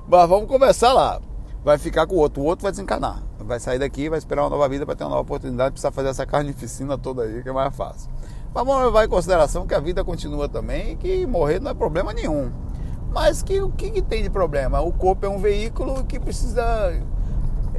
Mas 0.08 0.28
vamos 0.28 0.48
começar 0.48 0.92
lá 0.92 1.20
vai 1.64 1.78
ficar 1.78 2.06
com 2.06 2.14
o 2.14 2.18
outro. 2.18 2.42
O 2.42 2.44
outro 2.44 2.62
vai 2.62 2.70
desencanar. 2.70 3.22
Vai 3.38 3.58
sair 3.58 3.78
daqui, 3.78 4.08
vai 4.08 4.18
esperar 4.18 4.42
uma 4.42 4.50
nova 4.50 4.68
vida 4.68 4.84
para 4.84 4.94
ter 4.94 5.04
uma 5.04 5.10
nova 5.10 5.22
oportunidade, 5.22 5.72
precisa 5.72 5.90
fazer 5.90 6.08
essa 6.08 6.26
carnificina 6.26 6.98
toda 6.98 7.22
aí, 7.22 7.42
que 7.42 7.48
é 7.48 7.52
mais 7.52 7.74
fácil. 7.74 8.10
Mas 8.54 8.64
vamos 8.64 8.84
levar 8.84 9.04
em 9.04 9.08
consideração 9.08 9.66
que 9.66 9.74
a 9.74 9.80
vida 9.80 10.04
continua 10.04 10.48
também 10.48 10.92
e 10.92 10.96
que 10.96 11.26
morrer 11.26 11.60
não 11.60 11.70
é 11.70 11.74
problema 11.74 12.12
nenhum. 12.12 12.52
Mas 13.14 13.44
que, 13.44 13.62
o 13.62 13.70
que, 13.70 13.92
que 13.92 14.02
tem 14.02 14.24
de 14.24 14.28
problema? 14.28 14.80
O 14.80 14.92
corpo 14.92 15.24
é 15.24 15.28
um 15.28 15.38
veículo 15.38 16.02
que 16.02 16.18
precisa 16.18 16.92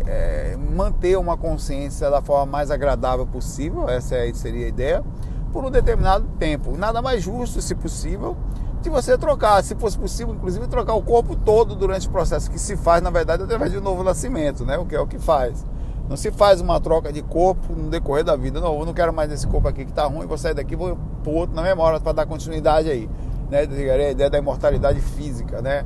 é, 0.08 0.56
manter 0.74 1.18
uma 1.18 1.36
consciência 1.36 2.10
da 2.10 2.22
forma 2.22 2.46
mais 2.46 2.72
agradável 2.72 3.28
possível, 3.28 3.90
essa 3.90 4.16
seria 4.34 4.66
a 4.66 4.70
ideia, 4.70 5.04
por 5.52 5.66
um 5.66 5.70
determinado 5.70 6.26
tempo. 6.40 6.78
Nada 6.78 7.02
mais 7.02 7.22
justo, 7.22 7.62
se 7.62 7.76
possível, 7.76 8.38
de 8.82 8.90
você 8.90 9.18
trocar, 9.18 9.62
se 9.62 9.76
fosse 9.76 10.00
possível, 10.00 10.34
inclusive 10.34 10.68
trocar 10.68 10.94
o 10.94 11.02
corpo 11.02 11.36
todo 11.36 11.76
durante 11.76 12.08
o 12.08 12.12
processo 12.12 12.50
que 12.50 12.58
se 12.58 12.78
faz, 12.78 13.04
na 13.04 13.10
verdade, 13.10 13.44
através 13.44 13.74
de 13.74 13.78
um 13.78 13.82
novo 13.82 14.06
nascimento, 14.06 14.66
né? 14.66 14.78
O 14.78 14.86
que 14.86 14.96
é 14.96 15.02
o 15.02 15.06
que 15.06 15.20
faz. 15.20 15.66
Não 16.08 16.16
se 16.16 16.32
faz 16.32 16.62
uma 16.62 16.80
troca 16.80 17.12
de 17.12 17.22
corpo 17.22 17.74
no 17.74 17.90
decorrer 17.90 18.24
da 18.24 18.38
vida. 18.38 18.62
Não, 18.62 18.80
eu 18.80 18.86
não 18.86 18.94
quero 18.94 19.12
mais 19.12 19.30
esse 19.32 19.46
corpo 19.48 19.68
aqui 19.68 19.84
que 19.84 19.92
está 19.92 20.06
ruim, 20.06 20.26
vou 20.28 20.38
sair 20.38 20.54
daqui, 20.54 20.78
vou 20.78 20.98
pro 21.24 21.34
outro 21.34 21.54
na 21.54 21.62
memória 21.62 22.00
para 22.00 22.14
dar 22.14 22.26
continuidade 22.26 22.90
aí. 22.90 23.10
Né? 23.56 24.08
A 24.08 24.12
ideia 24.12 24.30
da 24.30 24.38
imortalidade 24.38 25.00
física, 25.00 25.62
né? 25.62 25.86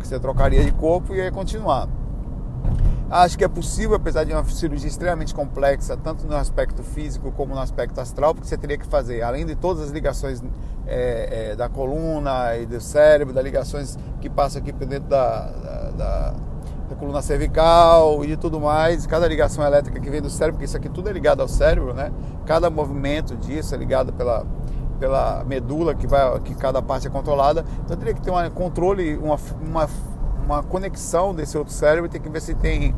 Que 0.00 0.08
você 0.08 0.18
trocaria 0.18 0.64
de 0.64 0.72
corpo 0.72 1.14
e 1.14 1.18
ia 1.18 1.30
continuar. 1.30 1.88
Acho 3.08 3.38
que 3.38 3.44
é 3.44 3.48
possível, 3.48 3.94
apesar 3.94 4.24
de 4.24 4.32
uma 4.32 4.42
cirurgia 4.44 4.88
extremamente 4.88 5.32
complexa, 5.32 5.96
tanto 5.96 6.26
no 6.26 6.34
aspecto 6.34 6.82
físico 6.82 7.30
como 7.30 7.54
no 7.54 7.60
aspecto 7.60 8.00
astral, 8.00 8.34
porque 8.34 8.48
você 8.48 8.56
teria 8.56 8.76
que 8.76 8.86
fazer, 8.86 9.22
além 9.22 9.46
de 9.46 9.54
todas 9.54 9.84
as 9.84 9.90
ligações 9.90 10.42
é, 10.86 11.50
é, 11.52 11.56
da 11.56 11.68
coluna 11.68 12.56
e 12.56 12.66
do 12.66 12.80
cérebro, 12.80 13.32
das 13.32 13.44
ligações 13.44 13.96
que 14.20 14.28
passam 14.28 14.60
aqui 14.60 14.72
por 14.72 14.86
dentro 14.86 15.08
da, 15.08 15.46
da, 15.46 15.90
da, 15.90 16.34
da, 16.88 16.96
coluna 16.96 17.22
cervical 17.22 18.24
e 18.24 18.26
de 18.26 18.36
tudo 18.36 18.58
mais, 18.58 19.06
cada 19.06 19.28
ligação 19.28 19.64
elétrica 19.64 20.00
que 20.00 20.10
vem 20.10 20.20
do 20.20 20.30
cérebro, 20.30 20.54
porque 20.54 20.64
isso 20.64 20.76
aqui 20.76 20.88
tudo 20.88 21.08
é 21.08 21.12
ligado 21.12 21.40
ao 21.40 21.46
cérebro, 21.46 21.94
né? 21.94 22.10
Cada 22.46 22.68
movimento 22.68 23.36
disso 23.36 23.74
é 23.74 23.78
ligado 23.78 24.12
pela, 24.12 24.44
pela 25.04 25.44
medula 25.44 25.94
que 25.94 26.06
vai, 26.06 26.40
que 26.40 26.54
cada 26.54 26.80
parte 26.80 27.06
é 27.06 27.10
controlada. 27.10 27.62
Então 27.84 27.94
teria 27.94 28.14
que 28.14 28.22
ter 28.22 28.30
um 28.30 28.50
controle, 28.50 29.18
uma, 29.18 29.38
uma 29.60 29.88
uma 30.44 30.62
conexão 30.62 31.34
desse 31.34 31.56
outro 31.56 31.72
cérebro, 31.72 32.08
tem 32.08 32.20
que 32.20 32.28
ver 32.28 32.40
se 32.40 32.54
tem 32.54 32.94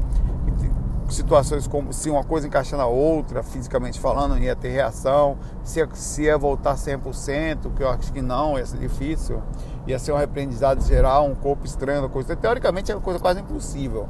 situações 1.08 1.68
como 1.68 1.92
se 1.92 2.10
uma 2.10 2.24
coisa 2.24 2.48
encaixando 2.48 2.82
a 2.82 2.86
outra, 2.86 3.40
fisicamente 3.40 4.00
falando, 4.00 4.36
ia 4.38 4.56
ter 4.56 4.70
reação, 4.70 5.38
se 5.62 5.78
ia, 5.78 5.88
se 5.92 6.22
ia 6.22 6.36
voltar 6.36 6.74
100%, 6.74 7.72
que 7.76 7.82
eu 7.84 7.88
acho 7.88 8.12
que 8.12 8.20
não, 8.20 8.58
ia 8.58 8.66
ser 8.66 8.78
difícil, 8.78 9.40
ia 9.86 9.98
ser 10.00 10.10
um 10.10 10.16
reaprendizado 10.16 10.82
geral, 10.82 11.26
um 11.26 11.34
corpo 11.36 11.64
estranho, 11.64 12.08
coisa. 12.08 12.34
Teoricamente 12.34 12.90
é 12.90 12.96
uma 12.96 13.00
coisa 13.00 13.20
quase 13.20 13.40
impossível. 13.40 14.08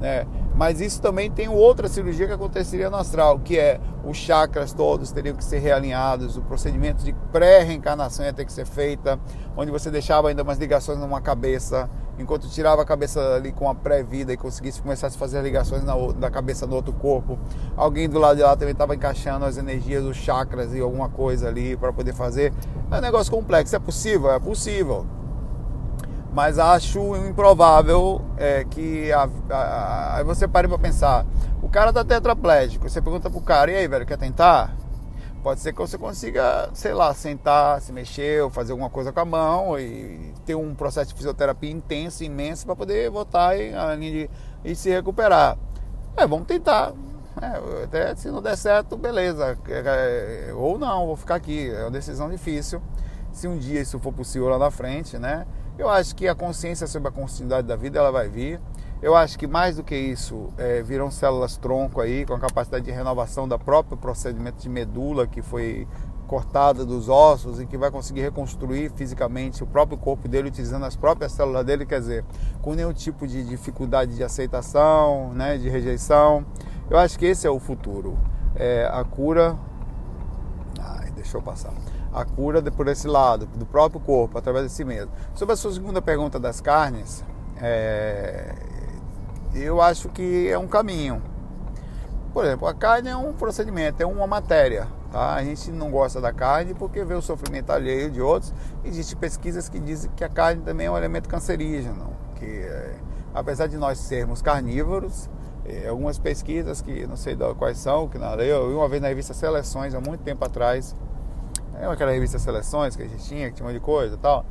Né? 0.00 0.26
Mas 0.60 0.78
isso 0.78 1.00
também 1.00 1.30
tem 1.30 1.48
outra 1.48 1.88
cirurgia 1.88 2.26
que 2.26 2.34
aconteceria 2.34 2.90
no 2.90 2.98
astral, 2.98 3.38
que 3.38 3.58
é 3.58 3.80
os 4.04 4.18
chakras 4.18 4.74
todos 4.74 5.10
teriam 5.10 5.34
que 5.34 5.42
ser 5.42 5.58
realinhados, 5.58 6.36
o 6.36 6.42
procedimento 6.42 7.02
de 7.02 7.14
pré-reencarnação 7.32 8.26
ia 8.26 8.32
ter 8.34 8.44
que 8.44 8.52
ser 8.52 8.66
feita, 8.66 9.18
onde 9.56 9.70
você 9.70 9.90
deixava 9.90 10.28
ainda 10.28 10.42
umas 10.42 10.58
ligações 10.58 10.98
numa 10.98 11.18
cabeça, 11.18 11.88
enquanto 12.18 12.46
tirava 12.50 12.82
a 12.82 12.84
cabeça 12.84 13.36
ali 13.36 13.52
com 13.52 13.70
a 13.70 13.74
pré-vida 13.74 14.34
e 14.34 14.36
conseguisse 14.36 14.82
começar 14.82 15.06
a 15.06 15.10
fazer 15.10 15.38
as 15.38 15.44
ligações 15.44 15.82
na, 15.82 15.94
da 16.18 16.30
cabeça 16.30 16.66
no 16.66 16.76
outro 16.76 16.92
corpo. 16.92 17.38
Alguém 17.74 18.06
do 18.06 18.18
lado 18.18 18.36
de 18.36 18.42
lá 18.42 18.54
também 18.54 18.72
estava 18.72 18.94
encaixando 18.94 19.46
as 19.46 19.56
energias 19.56 20.04
dos 20.04 20.18
chakras 20.18 20.74
e 20.74 20.80
alguma 20.80 21.08
coisa 21.08 21.48
ali 21.48 21.74
para 21.74 21.90
poder 21.90 22.12
fazer. 22.12 22.52
É 22.90 22.98
um 22.98 23.00
negócio 23.00 23.32
complexo, 23.32 23.74
é 23.74 23.78
possível? 23.78 24.30
É 24.30 24.38
possível 24.38 25.06
mas 26.32 26.58
acho 26.58 27.16
improvável 27.16 28.20
é, 28.36 28.64
que 28.64 29.10
aí 30.12 30.24
você 30.24 30.46
pare 30.46 30.68
para 30.68 30.78
pensar. 30.78 31.26
O 31.62 31.68
cara 31.68 31.92
tá 31.92 32.04
tetraplégico, 32.04 32.88
você 32.88 33.02
pergunta 33.02 33.28
pro 33.28 33.40
cara, 33.40 33.70
e 33.70 33.76
aí, 33.76 33.88
velho, 33.88 34.06
quer 34.06 34.16
tentar? 34.16 34.74
Pode 35.42 35.60
ser 35.60 35.72
que 35.72 35.78
você 35.78 35.96
consiga, 35.96 36.68
sei 36.74 36.92
lá, 36.92 37.14
sentar, 37.14 37.80
se 37.80 37.92
mexer, 37.92 38.42
ou 38.42 38.50
fazer 38.50 38.72
alguma 38.72 38.90
coisa 38.90 39.10
com 39.10 39.20
a 39.20 39.24
mão 39.24 39.78
e 39.78 40.34
ter 40.44 40.54
um 40.54 40.74
processo 40.74 41.08
de 41.08 41.14
fisioterapia 41.14 41.70
intenso, 41.70 42.22
imenso, 42.22 42.66
para 42.66 42.76
poder 42.76 43.10
voltar 43.10 43.58
e, 43.58 43.72
e, 44.02 44.30
e, 44.64 44.74
se 44.74 44.90
recuperar. 44.90 45.56
É, 46.14 46.26
vamos 46.26 46.46
tentar. 46.46 46.92
É, 47.40 47.84
até 47.84 48.14
se 48.16 48.28
não 48.28 48.42
der 48.42 48.56
certo, 48.56 48.98
beleza. 48.98 49.56
É, 49.66 50.48
é, 50.48 50.54
ou 50.54 50.78
não, 50.78 51.06
vou 51.06 51.16
ficar 51.16 51.36
aqui. 51.36 51.70
É 51.70 51.84
uma 51.84 51.90
decisão 51.90 52.28
difícil. 52.28 52.82
Se 53.32 53.48
um 53.48 53.56
dia 53.56 53.80
isso 53.80 53.98
for 53.98 54.12
possível 54.12 54.48
lá 54.50 54.58
na 54.58 54.70
frente, 54.70 55.18
né? 55.18 55.46
Eu 55.80 55.88
acho 55.88 56.14
que 56.14 56.28
a 56.28 56.34
consciência 56.34 56.86
sobre 56.86 57.08
a 57.08 57.10
continuidade 57.10 57.66
da 57.66 57.74
vida 57.74 57.98
ela 57.98 58.12
vai 58.12 58.28
vir. 58.28 58.60
Eu 59.00 59.16
acho 59.16 59.38
que 59.38 59.46
mais 59.46 59.76
do 59.76 59.82
que 59.82 59.96
isso, 59.96 60.52
é, 60.58 60.84
células 61.10 61.56
tronco 61.56 62.02
aí, 62.02 62.26
com 62.26 62.34
a 62.34 62.38
capacidade 62.38 62.84
de 62.84 62.90
renovação 62.90 63.48
da 63.48 63.58
próprio 63.58 63.96
procedimento 63.96 64.60
de 64.60 64.68
medula 64.68 65.26
que 65.26 65.40
foi 65.40 65.88
cortada 66.26 66.84
dos 66.84 67.08
ossos 67.08 67.62
e 67.62 67.66
que 67.66 67.78
vai 67.78 67.90
conseguir 67.90 68.20
reconstruir 68.20 68.90
fisicamente 68.90 69.64
o 69.64 69.66
próprio 69.66 69.96
corpo 69.96 70.28
dele 70.28 70.48
utilizando 70.48 70.84
as 70.84 70.96
próprias 70.96 71.32
células 71.32 71.64
dele, 71.64 71.86
quer 71.86 72.00
dizer, 72.00 72.26
com 72.60 72.74
nenhum 72.74 72.92
tipo 72.92 73.26
de 73.26 73.42
dificuldade 73.42 74.14
de 74.14 74.22
aceitação, 74.22 75.32
né, 75.32 75.56
de 75.56 75.70
rejeição. 75.70 76.44
Eu 76.90 76.98
acho 76.98 77.18
que 77.18 77.24
esse 77.24 77.46
é 77.46 77.50
o 77.50 77.58
futuro. 77.58 78.18
É, 78.54 78.86
a 78.92 79.02
cura. 79.02 79.56
Ai, 80.78 81.10
deixa 81.12 81.38
eu 81.38 81.42
passar 81.42 81.72
a 82.12 82.24
cura 82.24 82.62
por 82.70 82.88
esse 82.88 83.06
lado, 83.06 83.46
do 83.46 83.66
próprio 83.66 84.00
corpo, 84.00 84.38
através 84.38 84.66
de 84.66 84.72
si 84.72 84.84
mesmo. 84.84 85.12
Sobre 85.34 85.54
a 85.54 85.56
sua 85.56 85.72
segunda 85.72 86.02
pergunta 86.02 86.38
das 86.38 86.60
carnes, 86.60 87.24
é, 87.60 88.54
eu 89.54 89.80
acho 89.80 90.08
que 90.08 90.48
é 90.48 90.58
um 90.58 90.66
caminho. 90.66 91.22
Por 92.32 92.44
exemplo, 92.44 92.68
a 92.68 92.74
carne 92.74 93.08
é 93.08 93.16
um 93.16 93.32
procedimento, 93.32 94.02
é 94.02 94.06
uma 94.06 94.26
matéria. 94.26 94.86
Tá? 95.10 95.34
A 95.34 95.42
gente 95.42 95.72
não 95.72 95.90
gosta 95.90 96.20
da 96.20 96.32
carne 96.32 96.74
porque 96.74 97.04
vê 97.04 97.14
o 97.14 97.22
sofrimento 97.22 97.70
alheio 97.70 98.10
de 98.10 98.20
outros. 98.20 98.54
Existem 98.84 99.18
pesquisas 99.18 99.68
que 99.68 99.80
dizem 99.80 100.10
que 100.14 100.22
a 100.22 100.28
carne 100.28 100.62
também 100.62 100.86
é 100.86 100.90
um 100.90 100.96
elemento 100.96 101.28
cancerígeno. 101.28 102.16
Que, 102.36 102.44
é, 102.44 102.94
apesar 103.34 103.66
de 103.66 103.76
nós 103.76 103.98
sermos 103.98 104.40
carnívoros, 104.40 105.28
é, 105.64 105.88
algumas 105.88 106.18
pesquisas 106.18 106.80
que 106.80 107.06
não 107.06 107.16
sei 107.16 107.36
quais 107.58 107.78
são, 107.78 108.08
que 108.08 108.18
não 108.18 108.34
eu 108.34 108.68
vi 108.68 108.74
uma 108.74 108.88
vez 108.88 109.02
na 109.02 109.08
revista 109.08 109.34
Seleções, 109.34 109.94
há 109.94 110.00
muito 110.00 110.22
tempo 110.22 110.44
atrás, 110.44 110.96
é 111.80 111.86
aquela 111.86 112.10
revista 112.12 112.38
Seleções 112.38 112.94
que 112.94 113.02
a 113.02 113.08
gente 113.08 113.24
tinha, 113.24 113.48
que 113.48 113.56
tinha 113.56 113.64
um 113.64 113.68
monte 113.68 113.80
de 113.80 113.84
coisa 113.84 114.14
e 114.14 114.18
tal, 114.18 114.44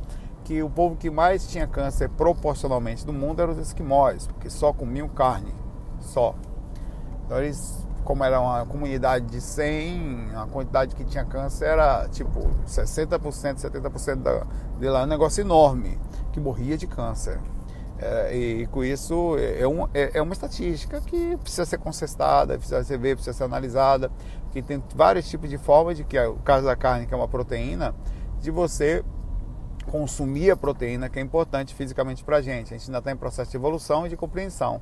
que 0.44 0.62
o 0.62 0.70
povo 0.70 0.96
que 0.96 1.10
mais 1.10 1.46
tinha 1.48 1.66
câncer 1.66 2.08
proporcionalmente 2.08 3.06
do 3.06 3.12
mundo 3.12 3.40
eram 3.40 3.52
os 3.52 3.58
esquimós, 3.58 4.26
porque 4.26 4.50
só 4.50 4.72
comiam 4.72 5.08
carne, 5.08 5.54
só. 6.00 6.34
Então 7.24 7.38
eles, 7.38 7.86
como 8.04 8.24
era 8.24 8.40
uma 8.40 8.66
comunidade 8.66 9.26
de 9.26 9.40
100, 9.40 10.30
a 10.34 10.46
quantidade 10.46 10.94
que 10.96 11.04
tinha 11.04 11.24
câncer 11.24 11.66
era 11.66 12.08
tipo 12.08 12.50
60%, 12.66 13.20
70% 13.20 14.16
da, 14.16 14.46
de 14.78 14.88
lá, 14.88 15.04
um 15.04 15.06
negócio 15.06 15.40
enorme, 15.40 15.98
que 16.32 16.40
morria 16.40 16.76
de 16.76 16.86
câncer. 16.86 17.38
É, 18.02 18.34
e, 18.34 18.62
e, 18.62 18.66
com 18.66 18.82
isso 18.82 19.36
é, 19.38 19.68
um, 19.68 19.84
é, 19.92 20.12
é, 20.14 20.22
uma 20.22 20.32
estatística 20.32 21.02
que 21.02 21.36
precisa 21.36 21.66
ser 21.66 21.76
contestada, 21.76 22.56
precisa 22.56 22.82
ser 22.82 22.96
ver, 22.96 23.14
precisa 23.14 23.36
ser 23.36 23.44
analisada, 23.44 24.10
que 24.52 24.62
tem 24.62 24.82
vários 24.94 25.28
tipos 25.28 25.48
de 25.48 25.58
formas 25.58 25.96
de 25.96 26.04
que 26.04 26.16
é 26.16 26.26
o 26.26 26.36
caso 26.36 26.66
da 26.66 26.76
carne, 26.76 27.06
que 27.06 27.14
é 27.14 27.16
uma 27.16 27.28
proteína, 27.28 27.94
de 28.40 28.50
você 28.50 29.04
consumir 29.90 30.50
a 30.50 30.56
proteína, 30.56 31.08
que 31.08 31.18
é 31.18 31.22
importante 31.22 31.74
fisicamente 31.74 32.24
para 32.24 32.38
a 32.38 32.42
gente. 32.42 32.74
A 32.74 32.76
gente 32.76 32.88
ainda 32.88 32.98
está 32.98 33.12
em 33.12 33.16
processo 33.16 33.50
de 33.50 33.56
evolução 33.56 34.06
e 34.06 34.08
de 34.08 34.16
compreensão. 34.16 34.80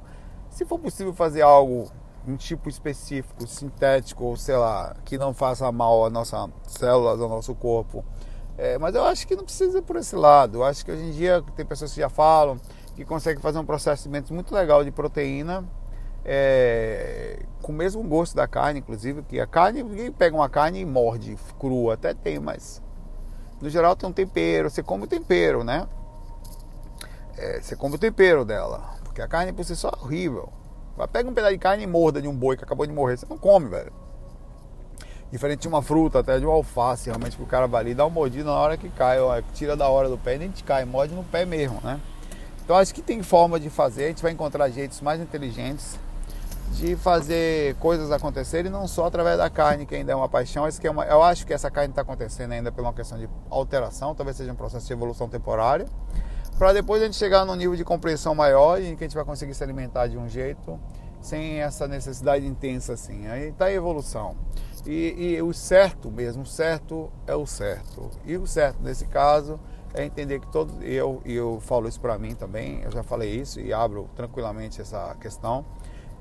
Se 0.50 0.64
for 0.64 0.78
possível 0.78 1.12
fazer 1.12 1.42
algo, 1.42 1.90
um 2.26 2.36
tipo 2.36 2.68
específico, 2.68 3.46
sintético, 3.46 4.24
ou 4.24 4.36
sei 4.36 4.56
lá, 4.56 4.96
que 5.04 5.16
não 5.16 5.32
faça 5.32 5.70
mal 5.70 6.04
às 6.04 6.12
nossas 6.12 6.50
células, 6.66 7.20
ao 7.20 7.28
nosso 7.28 7.54
corpo. 7.54 8.04
É, 8.56 8.76
mas 8.76 8.94
eu 8.94 9.04
acho 9.04 9.26
que 9.26 9.36
não 9.36 9.44
precisa 9.44 9.80
por 9.80 9.96
esse 9.96 10.16
lado. 10.16 10.58
Eu 10.58 10.64
acho 10.64 10.84
que 10.84 10.90
hoje 10.90 11.02
em 11.02 11.12
dia 11.12 11.42
tem 11.54 11.64
pessoas 11.64 11.92
que 11.92 12.00
já 12.00 12.08
falam 12.08 12.58
que 12.96 13.04
conseguem 13.04 13.40
fazer 13.40 13.58
um 13.58 13.64
processamento 13.64 14.34
muito 14.34 14.52
legal 14.52 14.82
de 14.82 14.90
proteína 14.90 15.64
é, 16.30 17.38
com 17.62 17.72
o 17.72 17.74
mesmo 17.74 18.02
gosto 18.02 18.36
da 18.36 18.46
carne, 18.46 18.80
inclusive, 18.80 19.22
que 19.22 19.40
a 19.40 19.46
carne, 19.46 19.82
ninguém 19.82 20.12
pega 20.12 20.36
uma 20.36 20.48
carne 20.48 20.80
e 20.80 20.84
morde 20.84 21.38
crua, 21.58 21.94
até 21.94 22.12
tem, 22.12 22.38
mas 22.38 22.82
no 23.62 23.70
geral 23.70 23.96
tem 23.96 24.06
um 24.06 24.12
tempero, 24.12 24.68
você 24.68 24.82
come 24.82 25.04
o 25.04 25.06
tempero, 25.06 25.64
né? 25.64 25.88
É, 27.38 27.62
você 27.62 27.74
come 27.74 27.94
o 27.94 27.98
tempero 27.98 28.44
dela, 28.44 28.94
porque 29.04 29.22
a 29.22 29.26
carne 29.26 29.54
por 29.54 29.64
si 29.64 29.74
só 29.74 29.88
é 29.88 30.04
horrível. 30.04 30.52
Vai 30.98 31.08
pega 31.08 31.30
um 31.30 31.32
pedaço 31.32 31.54
de 31.54 31.58
carne 31.58 31.84
e 31.84 31.86
morda 31.86 32.20
de 32.20 32.28
um 32.28 32.36
boi 32.36 32.58
que 32.58 32.64
acabou 32.64 32.86
de 32.86 32.92
morrer, 32.92 33.16
você 33.16 33.24
não 33.24 33.38
come, 33.38 33.70
velho. 33.70 33.92
Diferente 35.32 35.60
de 35.60 35.68
uma 35.68 35.80
fruta, 35.80 36.18
até 36.18 36.38
de 36.38 36.44
um 36.44 36.50
alface, 36.50 37.06
realmente 37.06 37.38
que 37.38 37.42
o 37.42 37.46
cara 37.46 37.66
vai 37.66 37.80
ali 37.80 37.94
dá 37.94 38.04
uma 38.04 38.10
mordida 38.10 38.44
na 38.44 38.56
hora 38.56 38.76
que 38.76 38.90
cai, 38.90 39.18
ó, 39.18 39.40
tira 39.54 39.74
da 39.74 39.88
hora 39.88 40.10
do 40.10 40.18
pé 40.18 40.34
e 40.34 40.38
nem 40.40 40.50
te 40.50 40.62
cai, 40.62 40.84
morde 40.84 41.14
no 41.14 41.24
pé 41.24 41.46
mesmo, 41.46 41.80
né? 41.82 41.98
Então 42.62 42.76
acho 42.76 42.94
que 42.94 43.00
tem 43.00 43.22
forma 43.22 43.58
de 43.58 43.70
fazer, 43.70 44.04
a 44.04 44.08
gente 44.08 44.22
vai 44.22 44.32
encontrar 44.32 44.68
jeitos 44.68 45.00
mais 45.00 45.22
inteligentes 45.22 45.98
de 46.72 46.96
fazer 46.96 47.74
coisas 47.76 48.10
acontecerem, 48.12 48.70
não 48.70 48.86
só 48.86 49.06
através 49.06 49.38
da 49.38 49.50
carne, 49.50 49.86
que 49.86 49.94
ainda 49.94 50.12
é 50.12 50.14
uma 50.14 50.28
paixão. 50.28 50.66
Esse 50.66 50.80
que 50.80 50.86
é 50.86 50.90
uma, 50.90 51.04
eu 51.04 51.22
acho 51.22 51.46
que 51.46 51.52
essa 51.52 51.70
carne 51.70 51.90
está 51.90 52.02
acontecendo 52.02 52.52
ainda 52.52 52.70
por 52.70 52.82
uma 52.82 52.92
questão 52.92 53.18
de 53.18 53.28
alteração, 53.50 54.14
talvez 54.14 54.36
seja 54.36 54.52
um 54.52 54.56
processo 54.56 54.86
de 54.86 54.92
evolução 54.92 55.28
temporária, 55.28 55.86
para 56.58 56.72
depois 56.72 57.02
a 57.02 57.06
gente 57.06 57.16
chegar 57.16 57.44
num 57.44 57.54
nível 57.54 57.76
de 57.76 57.84
compreensão 57.84 58.34
maior 58.34 58.80
e 58.80 58.96
que 58.96 59.04
a 59.04 59.06
gente 59.06 59.14
vai 59.14 59.24
conseguir 59.24 59.54
se 59.54 59.62
alimentar 59.62 60.06
de 60.08 60.18
um 60.18 60.28
jeito 60.28 60.78
sem 61.20 61.60
essa 61.60 61.88
necessidade 61.88 62.46
intensa 62.46 62.92
assim. 62.92 63.26
Aí 63.28 63.48
está 63.48 63.66
a 63.66 63.72
evolução. 63.72 64.36
E, 64.86 65.34
e 65.34 65.42
o 65.42 65.52
certo 65.52 66.10
mesmo, 66.10 66.42
o 66.42 66.46
certo 66.46 67.10
é 67.26 67.34
o 67.34 67.46
certo. 67.46 68.10
E 68.24 68.36
o 68.36 68.46
certo 68.46 68.82
nesse 68.82 69.06
caso 69.06 69.58
é 69.94 70.04
entender 70.04 70.40
que 70.40 70.46
todos 70.48 70.74
eu 70.82 71.20
e 71.24 71.34
eu 71.34 71.60
falo 71.60 71.88
isso 71.88 72.00
para 72.00 72.18
mim 72.18 72.34
também, 72.34 72.82
eu 72.82 72.90
já 72.90 73.02
falei 73.02 73.30
isso 73.30 73.60
e 73.60 73.72
abro 73.72 74.08
tranquilamente 74.14 74.80
essa 74.80 75.14
questão. 75.20 75.64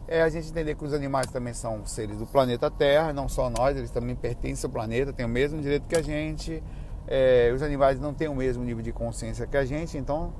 É 0.07 0.21
a 0.21 0.29
gente 0.29 0.49
entender 0.49 0.75
que 0.75 0.85
os 0.85 0.93
animais 0.93 1.27
também 1.27 1.53
são 1.53 1.85
seres 1.85 2.17
do 2.17 2.25
planeta 2.25 2.71
Terra, 2.71 3.11
não 3.11 3.27
só 3.27 3.49
nós, 3.49 3.75
eles 3.75 3.91
também 3.91 4.15
pertencem 4.15 4.65
ao 4.65 4.71
planeta, 4.71 5.11
têm 5.11 5.25
o 5.25 5.29
mesmo 5.29 5.61
direito 5.61 5.85
que 5.85 5.97
a 5.97 6.01
gente. 6.01 6.63
É, 7.05 7.51
os 7.53 7.61
animais 7.61 7.99
não 7.99 8.13
têm 8.13 8.29
o 8.29 8.35
mesmo 8.35 8.63
nível 8.63 8.81
de 8.81 8.93
consciência 8.93 9.45
que 9.45 9.57
a 9.57 9.65
gente, 9.65 9.97
então 9.97 10.33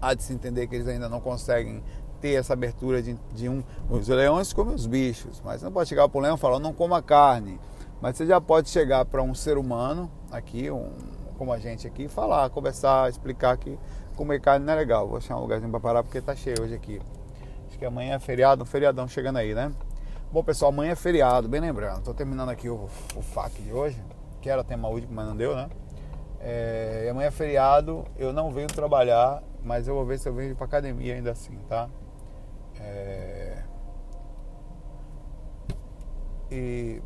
há 0.00 0.12
de 0.12 0.22
se 0.22 0.32
entender 0.32 0.66
que 0.66 0.74
eles 0.74 0.86
ainda 0.88 1.08
não 1.08 1.20
conseguem 1.20 1.82
ter 2.20 2.34
essa 2.34 2.52
abertura 2.52 3.02
de, 3.02 3.14
de 3.32 3.48
um. 3.48 3.62
Os 3.88 4.08
leões 4.08 4.52
comem 4.52 4.74
os 4.74 4.86
bichos, 4.86 5.40
mas 5.42 5.62
não 5.62 5.72
pode 5.72 5.88
chegar 5.88 6.06
para 6.06 6.18
o 6.18 6.20
leão 6.20 6.36
e 6.36 6.38
falar 6.38 6.58
não 6.58 6.74
coma 6.74 7.00
carne. 7.00 7.58
Mas 8.00 8.18
você 8.18 8.26
já 8.26 8.40
pode 8.42 8.68
chegar 8.68 9.06
para 9.06 9.22
um 9.22 9.34
ser 9.34 9.56
humano 9.56 10.10
aqui, 10.30 10.70
um, 10.70 10.90
como 11.38 11.50
a 11.50 11.58
gente 11.58 11.86
aqui, 11.86 12.08
falar, 12.08 12.50
conversar, 12.50 13.08
explicar 13.08 13.56
que 13.56 13.78
comer 14.14 14.38
carne 14.40 14.66
não 14.66 14.74
é 14.74 14.76
legal. 14.76 15.08
Vou 15.08 15.16
achar 15.16 15.34
um 15.36 15.40
lugarzinho 15.40 15.70
para 15.70 15.80
parar 15.80 16.02
porque 16.02 16.20
tá 16.20 16.34
cheio 16.34 16.60
hoje 16.60 16.74
aqui. 16.74 17.00
Acho 17.76 17.80
que 17.80 17.84
amanhã 17.84 18.14
é 18.14 18.18
feriado, 18.18 18.62
um 18.62 18.66
feriadão 18.66 19.06
chegando 19.06 19.36
aí, 19.36 19.54
né? 19.54 19.70
Bom, 20.32 20.42
pessoal, 20.42 20.72
amanhã 20.72 20.92
é 20.92 20.96
feriado, 20.96 21.46
bem 21.46 21.60
lembrando. 21.60 22.04
Tô 22.04 22.14
terminando 22.14 22.48
aqui 22.48 22.70
o, 22.70 22.88
o 23.14 23.20
FAC 23.20 23.60
de 23.60 23.70
hoje, 23.70 24.02
que 24.40 24.48
era 24.48 24.64
tema 24.64 24.88
último, 24.88 25.12
mas 25.12 25.26
não 25.26 25.36
deu, 25.36 25.54
né? 25.54 25.68
É, 26.40 27.06
amanhã 27.10 27.28
é 27.28 27.30
feriado, 27.30 28.02
eu 28.16 28.32
não 28.32 28.50
venho 28.50 28.66
trabalhar, 28.66 29.42
mas 29.62 29.86
eu 29.86 29.94
vou 29.94 30.06
ver 30.06 30.18
se 30.18 30.26
eu 30.26 30.32
venho 30.32 30.56
pra 30.56 30.64
academia 30.64 31.16
ainda 31.16 31.32
assim, 31.32 31.54
tá? 31.68 31.90
É... 32.80 33.62
E 36.50 37.02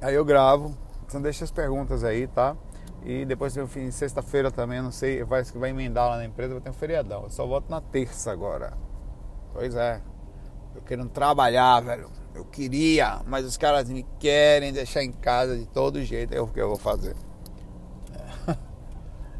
aí 0.00 0.14
eu 0.16 0.24
gravo, 0.24 0.74
então 1.06 1.22
deixa 1.22 1.44
as 1.44 1.52
perguntas 1.52 2.02
aí, 2.02 2.26
tá? 2.26 2.56
E 3.04 3.24
depois 3.24 3.54
tem 3.54 3.64
fim 3.68 3.92
sexta-feira 3.92 4.50
também, 4.50 4.82
não 4.82 4.90
sei, 4.90 5.22
vai, 5.22 5.44
vai 5.44 5.70
emendar 5.70 6.08
lá 6.08 6.16
na 6.16 6.24
empresa, 6.24 6.54
vai 6.54 6.60
ter 6.60 6.70
um 6.70 6.72
feriadão. 6.72 7.22
Eu 7.22 7.30
só 7.30 7.46
volto 7.46 7.70
na 7.70 7.80
terça 7.80 8.32
agora. 8.32 8.85
Pois 9.56 9.74
é. 9.74 10.02
Eu 10.74 10.82
querendo 10.82 11.08
trabalhar, 11.08 11.80
velho. 11.80 12.10
Eu 12.34 12.44
queria, 12.44 13.20
mas 13.26 13.46
os 13.46 13.56
caras 13.56 13.88
me 13.88 14.04
querem 14.18 14.70
deixar 14.70 15.02
em 15.02 15.10
casa 15.10 15.56
de 15.56 15.64
todo 15.64 16.04
jeito. 16.04 16.34
É 16.34 16.40
o 16.40 16.46
que 16.46 16.60
eu 16.60 16.68
vou 16.68 16.78
fazer. 16.78 17.16
É. 18.12 18.56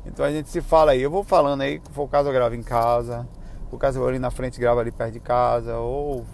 Então 0.07 0.24
a 0.24 0.31
gente 0.31 0.48
se 0.48 0.62
fala 0.62 0.92
aí. 0.92 1.02
Eu 1.02 1.11
vou 1.11 1.22
falando 1.22 1.61
aí, 1.61 1.83
se 1.85 1.92
for 1.92 2.05
o 2.05 2.09
caso 2.09 2.31
eu 2.31 2.33
gravo 2.33 2.55
em 2.55 2.62
casa. 2.62 3.29
O 3.70 3.76
caso 3.76 3.98
eu 3.98 4.00
vou 4.00 4.09
ali 4.09 4.18
na 4.18 4.31
frente 4.31 4.59
gravo 4.59 4.81
ali 4.81 4.90
perto 4.90 5.12
de 5.12 5.20
casa. 5.20 5.76
Ou 5.76 6.24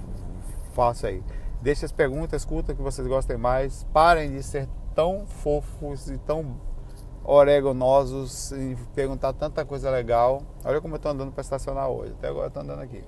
faço 0.75 1.07
aí. 1.07 1.21
Deixe 1.61 1.85
as 1.85 1.91
perguntas, 1.91 2.43
escuta 2.43 2.75
que 2.75 2.83
vocês 2.83 3.09
gostem 3.09 3.37
mais. 3.37 3.85
Parem 3.93 4.31
de 4.31 4.43
ser 4.45 4.69
tão 4.95 5.27
fofos 5.27 6.09
e 6.09 6.19
tão 6.19 6.61
oreganosos 7.25 8.53
e 8.53 8.77
perguntar 8.95 9.33
tanta 9.33 9.65
coisa 9.65 9.91
legal. 9.91 10.43
Olha 10.65 10.81
como 10.81 10.95
eu 10.95 11.01
tô 11.01 11.09
andando 11.09 11.33
para 11.33 11.41
estacionar 11.41 11.89
hoje. 11.89 12.13
Até 12.13 12.29
agora 12.29 12.47
eu 12.47 12.51
tô 12.53 12.61
andando 12.61 12.83
aqui. 12.83 13.03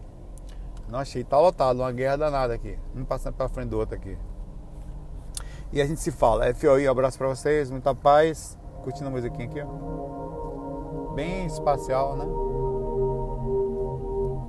Não 0.88 0.98
achei, 0.98 1.24
tá 1.24 1.38
lotado, 1.38 1.80
uma 1.80 1.92
guerra 1.92 2.16
danada 2.16 2.54
aqui. 2.54 2.78
Um 2.94 3.04
passando 3.04 3.34
para 3.34 3.48
frente 3.48 3.68
do 3.68 3.78
outro 3.78 3.94
aqui. 3.96 4.16
E 5.72 5.80
a 5.80 5.86
gente 5.86 6.00
se 6.00 6.12
fala. 6.12 6.52
FOI, 6.54 6.86
um 6.86 6.90
abraço 6.90 7.18
para 7.18 7.28
vocês, 7.28 7.70
muita 7.70 7.94
paz. 7.94 8.58
Curtindo 8.82 9.08
a 9.08 9.10
musiquinha 9.10 9.46
aqui, 9.48 9.60
ó. 9.60 11.14
Bem 11.14 11.46
espacial, 11.46 12.16
né? 12.16 12.26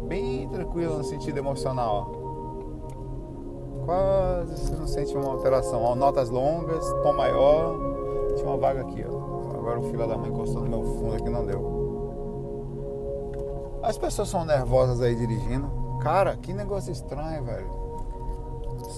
Bem 0.08 0.48
tranquilo 0.50 0.98
no 0.98 1.04
sentido 1.04 1.38
emocional, 1.38 2.12
ó. 2.12 2.26
Quase 3.86 4.58
você 4.58 4.76
não 4.76 4.88
sente 4.88 5.15
uma 5.15 5.32
alteração. 5.32 5.82
Ó, 5.84 5.95
notas 5.95 6.30
longas, 6.30 6.86
tom 7.02 7.13
maior. 7.13 7.78
Tinha 8.36 8.50
uma 8.50 8.58
vaga 8.58 8.82
aqui, 8.82 9.06
ó. 9.08 9.56
Agora 9.58 9.80
o 9.80 9.84
filho 9.84 10.08
da 10.08 10.17
mãe 10.17 10.30
encostou 10.30 10.62
no 10.62 10.69
meu 10.69 10.84
fundo 10.84 11.15
aqui 11.15 11.30
não 11.30 11.45
deu. 11.45 11.76
As 13.82 13.98
pessoas 13.98 14.30
são 14.30 14.45
nervosas 14.45 15.02
aí 15.02 15.15
dirigindo. 15.15 15.85
Cara, 16.02 16.36
que 16.38 16.54
negócio 16.54 16.92
estranho, 16.92 17.44
velho. 17.44 17.86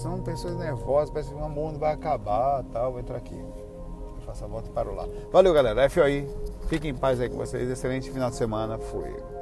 São 0.02 0.20
pessoas 0.20 0.56
nervosas, 0.56 1.10
parece 1.10 1.30
que 1.30 1.34
o 1.34 1.48
mundo 1.48 1.78
vai 1.78 1.92
acabar 1.92 2.62
tal. 2.72 2.92
Vou 2.92 3.00
entrar 3.00 3.16
aqui. 3.16 3.42
Faça 4.26 4.44
a 4.44 4.48
volta 4.48 4.68
e 4.68 4.72
paro 4.72 4.94
lá. 4.94 5.06
Valeu, 5.32 5.54
galera. 5.54 5.88
FOI. 5.88 6.28
Fiquem 6.68 6.90
em 6.90 6.94
paz 6.94 7.18
aí 7.20 7.30
com 7.30 7.36
vocês. 7.36 7.68
Excelente 7.68 8.10
final 8.10 8.28
de 8.28 8.36
semana. 8.36 8.76
Fui. 8.76 9.37